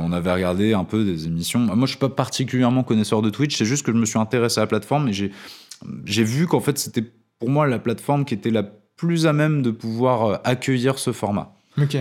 [0.00, 1.60] On avait regardé un peu des émissions.
[1.60, 4.58] Moi, je suis pas particulièrement connaisseur de Twitch, c'est juste que je me suis intéressé
[4.58, 5.30] à la plateforme et j'ai,
[6.04, 7.04] j'ai vu qu'en fait, c'était
[7.38, 8.64] pour moi la plateforme qui était la
[8.96, 11.54] plus à même de pouvoir euh, accueillir ce format.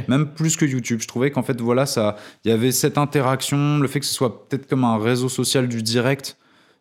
[0.07, 0.99] Même plus que YouTube.
[1.01, 4.13] Je trouvais qu'en fait, voilà, ça, il y avait cette interaction, le fait que ce
[4.13, 6.38] soit peut-être comme un réseau social du direct.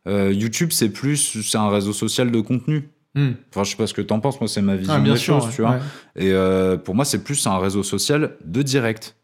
[0.08, 2.88] Euh, YouTube, c'est plus, c'est un réseau social de contenu.
[3.14, 3.30] Hmm.
[3.50, 5.18] Enfin, je sais pas ce que t'en penses, moi, c'est ma vision Ah, bien des
[5.18, 5.34] sûr.
[5.40, 5.72] choses, ouais, tu vois.
[5.72, 5.78] ouais.
[6.16, 9.16] Et euh, pour moi, c'est plus un réseau social de direct.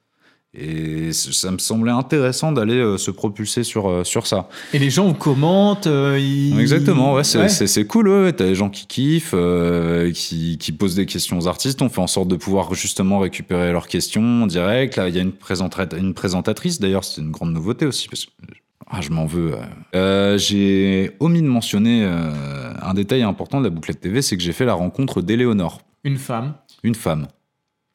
[0.59, 4.49] Et ça me semblait intéressant d'aller euh, se propulser sur, euh, sur ça.
[4.73, 5.87] Et les gens commentent.
[5.87, 7.85] euh, ils- Exactement, ouais, c'est Ouais.
[7.85, 8.09] cool.
[8.09, 8.33] Ouais.
[8.33, 11.83] T'as des gens qui kiffent, euh, qui, qui posent des questions aux artistes.
[11.83, 14.97] On fait en sorte de pouvoir justement récupérer leurs questions en direct.
[14.97, 18.09] Là, il y a une, présenta- une présentatrice, d'ailleurs, c'est une grande nouveauté aussi.
[18.09, 18.31] Parce que,
[18.89, 19.53] ah, je m'en veux.
[19.95, 20.39] euh.
[20.39, 24.65] J'ai omis de mentionner un détail important de la bouclette TV, c'est que j'ai fait
[24.65, 25.81] la rencontre d'Éléonore.
[26.05, 26.55] Une femme.
[26.85, 27.27] une femme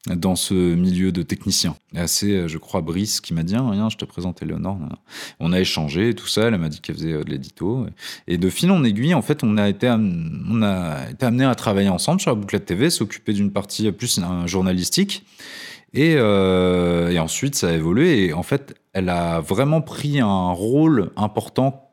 [0.08, 1.76] dans ce milieu de technicien.
[1.94, 4.78] Assez, euh, je crois, Brice qui m'a dit Ah, Viens, je te présente Eleonore.
[5.38, 6.42] On a échangé tout ça.
[6.48, 7.86] Elle m'a dit qu'elle faisait euh, de l'édito.
[8.26, 11.44] Et de fil en aiguille, en fait, on a été, am- on a été amené
[11.44, 15.24] à travailler ensemble sur la bouclette TV, s'occuper d'une partie plus euh, journalistique.
[15.94, 18.26] Et, euh, et ensuite, ça a évolué.
[18.26, 21.91] Et en fait, elle a vraiment pris un rôle important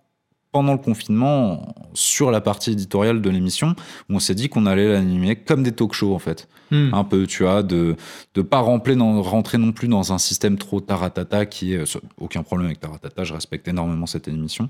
[0.51, 3.75] pendant le confinement sur la partie éditoriale de l'émission,
[4.09, 6.93] où on s'est dit qu'on allait l'animer comme des talk shows, en fait Hmm.
[6.93, 7.95] un peu, tu vois, de
[8.35, 11.83] de pas rentrer, dans, rentrer non plus dans un système trop taratata qui est
[12.19, 14.69] aucun problème avec taratata, je respecte énormément cette émission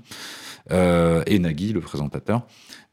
[0.72, 2.42] Euh, et Nagui le présentateur,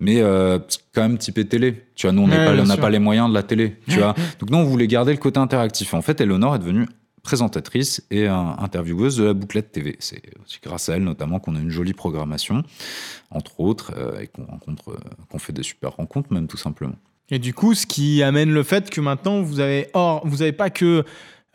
[0.02, 0.60] mais euh,
[0.94, 1.86] quand même typé télé.
[1.96, 4.14] Tu vois, nous on Ouais, n'a pas les moyens de la télé, tu vois.
[4.40, 5.94] Donc nous on voulait garder le côté interactif.
[5.94, 6.88] En fait, Eleonore est devenue
[7.28, 9.98] présentatrice et intervieweuse de la bouclette TV.
[10.00, 12.64] C'est aussi grâce à elle notamment qu'on a une jolie programmation,
[13.32, 14.94] entre autres, euh, et euh,
[15.30, 16.96] qu'on fait des super rencontres même tout simplement.
[17.30, 20.54] Et du coup, ce qui amène le fait que maintenant, vous avez, or, vous avez
[20.54, 21.04] pas que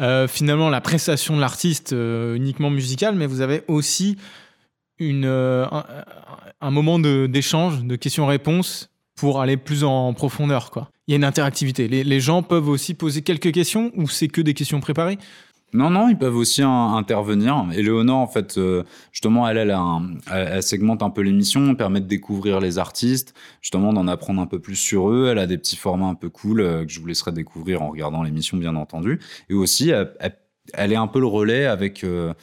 [0.02, 4.18] euh, finalement la prestation de l'artiste uniquement musicale, mais vous avez aussi
[4.98, 5.84] une, un,
[6.60, 10.70] un moment d'échange, de, questions-réponses pour aller plus en profondeur.
[11.06, 11.88] Il y a une interactivité.
[11.88, 15.16] Les, les gens peuvent aussi poser quelques questions ou c'est que des questions préparées?
[15.74, 17.66] Non, non, ils peuvent aussi intervenir.
[17.74, 19.74] Et Léonore, en fait, euh, justement, elle, elle,
[20.30, 24.58] elle, segmente un peu l'émission, permet de découvrir les artistes, justement d'en apprendre un peu
[24.58, 25.28] plus sur eux.
[25.30, 27.88] Elle a des petits formats un peu cool euh, que je vous laisserai découvrir en
[27.88, 29.18] regardant l'émission, bien entendu.
[29.48, 32.34] Et aussi, elle, est un peu le relais avec, euh,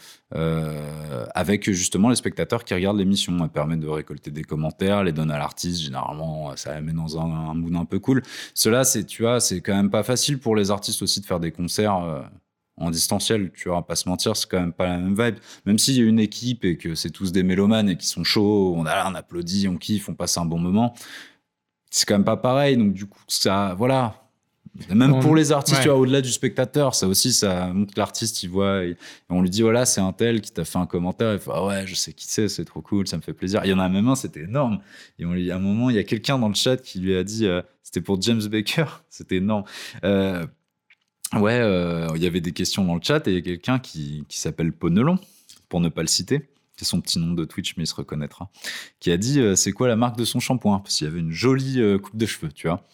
[1.35, 3.37] avec justement les spectateurs qui regardent l'émission.
[3.43, 5.83] Elle permet de récolter des commentaires, les donne à l'artiste.
[5.83, 8.23] Généralement, ça la met dans un, un mood un peu cool.
[8.55, 11.39] Cela, c'est, tu vois, c'est quand même pas facile pour les artistes aussi de faire
[11.39, 12.23] des concerts
[12.79, 15.35] en distanciel, tu vois, pas se mentir, c'est quand même pas la même vibe.
[15.65, 18.23] Même s'il y a une équipe et que c'est tous des mélomanes et qui sont
[18.23, 20.93] chauds, on a on applaudit, on kiffe, on passe un bon moment,
[21.89, 22.77] c'est quand même pas pareil.
[22.77, 24.15] Donc du coup, ça, voilà.
[24.93, 28.49] Même pour les artistes, tu vois, au-delà du spectateur, ça aussi, ça montre l'artiste, il
[28.49, 28.95] voit, et
[29.29, 31.65] on lui dit, voilà, c'est un tel qui t'a fait un commentaire, il fait, ah
[31.65, 33.61] ouais, je sais qui c'est, c'est trop cool, ça me fait plaisir.
[33.65, 34.79] Il y en a même un, c'était énorme.
[35.17, 37.15] Et on lui, à un moment, il y a quelqu'un dans le chat qui lui
[37.15, 39.63] a dit, euh, c'était pour James Baker, c'était énorme.
[40.03, 40.45] Euh,
[41.33, 43.79] Ouais, euh, il y avait des questions dans le chat et il y a quelqu'un
[43.79, 45.19] qui, qui s'appelle Ponelon,
[45.67, 46.49] pour ne pas le citer.
[46.75, 48.49] C'est son petit nom de Twitch, mais il se reconnaîtra.
[49.01, 50.79] Qui a dit euh, c'est quoi la marque de son shampoing?
[50.79, 52.87] Parce qu'il y avait une jolie euh, coupe de cheveux, tu vois.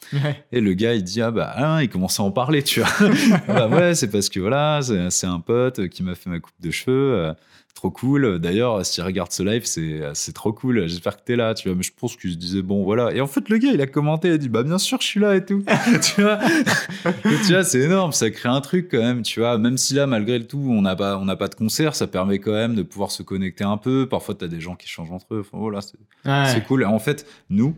[0.52, 2.90] Et le gars, il dit ah bah ah, il commence à en parler, tu vois.
[3.48, 4.80] ah bah ouais, c'est parce que voilà,
[5.10, 7.36] c'est un pote qui m'a fait ma coupe de cheveux
[7.76, 8.40] trop cool.
[8.40, 10.88] D'ailleurs, si tu regardes ce live, c'est trop cool.
[10.88, 11.76] J'espère que tu es là, tu vois.
[11.76, 13.14] Mais je pense que je disais, bon, voilà.
[13.14, 15.06] Et en fait, le gars, il a commenté, il a dit, bah, bien sûr, je
[15.06, 15.64] suis là et tout.
[16.02, 16.40] tu vois,
[17.46, 18.14] tu vois c'est énorme.
[18.14, 19.58] Ça crée un truc quand même, tu vois.
[19.58, 22.40] Même si là, malgré le tout, on n'a pas, on pas de concert, ça permet
[22.40, 24.08] quand même de pouvoir se connecter un peu.
[24.08, 25.42] Parfois, tu as des gens qui changent entre eux.
[25.42, 26.86] Enfin, voilà, c'est cool.
[26.86, 27.76] en fait, nous,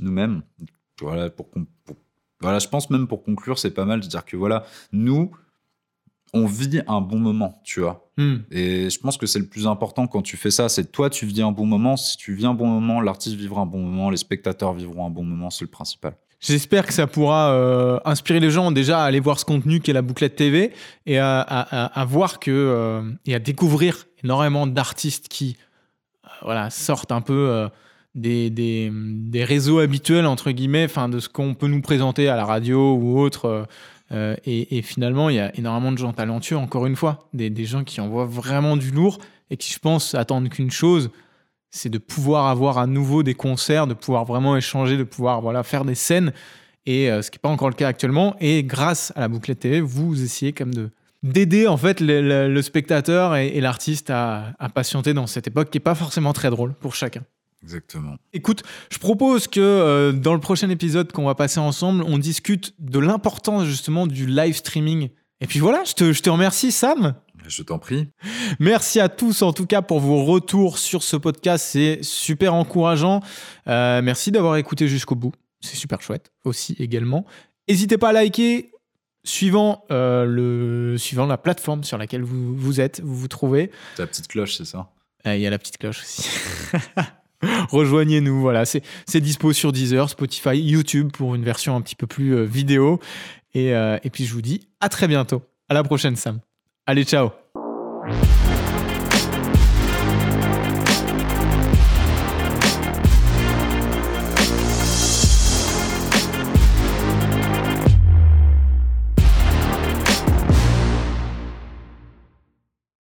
[0.00, 0.42] nous-mêmes,
[1.00, 1.96] voilà, pour, pour,
[2.40, 5.30] voilà, je pense même pour conclure, c'est pas mal de dire que voilà, nous,
[6.32, 8.05] on vit un bon moment, tu vois.
[8.18, 8.36] Hmm.
[8.50, 11.26] Et je pense que c'est le plus important quand tu fais ça, c'est toi, tu
[11.26, 11.96] vis un bon moment.
[11.96, 15.10] Si tu vis un bon moment, l'artiste vivra un bon moment, les spectateurs vivront un
[15.10, 16.16] bon moment, c'est le principal.
[16.40, 19.94] J'espère que ça pourra euh, inspirer les gens déjà à aller voir ce contenu qu'est
[19.94, 20.72] la bouclette TV
[21.06, 25.56] et à, voir que euh, et à découvrir énormément d'artistes qui
[26.24, 27.68] euh, voilà sortent un peu
[28.14, 32.44] des, des, réseaux habituels entre guillemets, enfin de ce qu'on peut nous présenter à la
[32.44, 33.66] radio ou autre
[34.12, 37.84] euh, et, finalement, il y a énormément de gens talentueux, encore une fois, des, gens
[37.84, 39.18] qui envoient vraiment du lourd
[39.50, 41.10] et qui, je pense, attendent qu'une chose,
[41.70, 45.62] c'est de pouvoir avoir à nouveau des concerts, de pouvoir vraiment échanger, de pouvoir voilà,
[45.62, 46.32] faire des scènes,
[46.86, 48.36] et euh, ce qui n'est pas encore le cas actuellement.
[48.40, 50.90] Et grâce à la bouclette TV, vous essayez comme de
[51.22, 55.82] d'aider en fait le, spectateur et, l'artiste à, à patienter dans cette époque qui n'est
[55.82, 57.22] pas forcément très drôle pour chacun.
[57.62, 58.16] Exactement.
[58.32, 62.74] Écoute, je propose que euh, dans le prochain épisode qu'on va passer ensemble, on discute
[62.78, 65.08] de l'importance justement du live streaming.
[65.40, 67.14] Et puis voilà, je te, je te remercie Sam.
[67.48, 68.08] Je t'en prie.
[68.58, 73.20] Merci à tous en tout cas pour vos retours sur ce podcast, c'est super encourageant.
[73.68, 77.24] Euh, merci d'avoir écouté jusqu'au bout, c'est super chouette aussi également.
[77.68, 78.72] N'hésitez pas à liker
[79.24, 83.70] suivant, euh, le, suivant la plateforme sur laquelle vous, vous êtes, vous vous trouvez.
[83.98, 84.90] La petite cloche, c'est ça?
[85.24, 86.28] Il y a la petite cloche aussi.
[87.70, 88.82] Rejoignez-nous, voilà, c'est
[89.16, 93.00] dispo sur Deezer, Spotify, YouTube pour une version un petit peu plus euh, vidéo.
[93.54, 95.42] Et, euh, et puis je vous dis à très bientôt.
[95.68, 96.40] À la prochaine, Sam.
[96.86, 97.30] Allez, ciao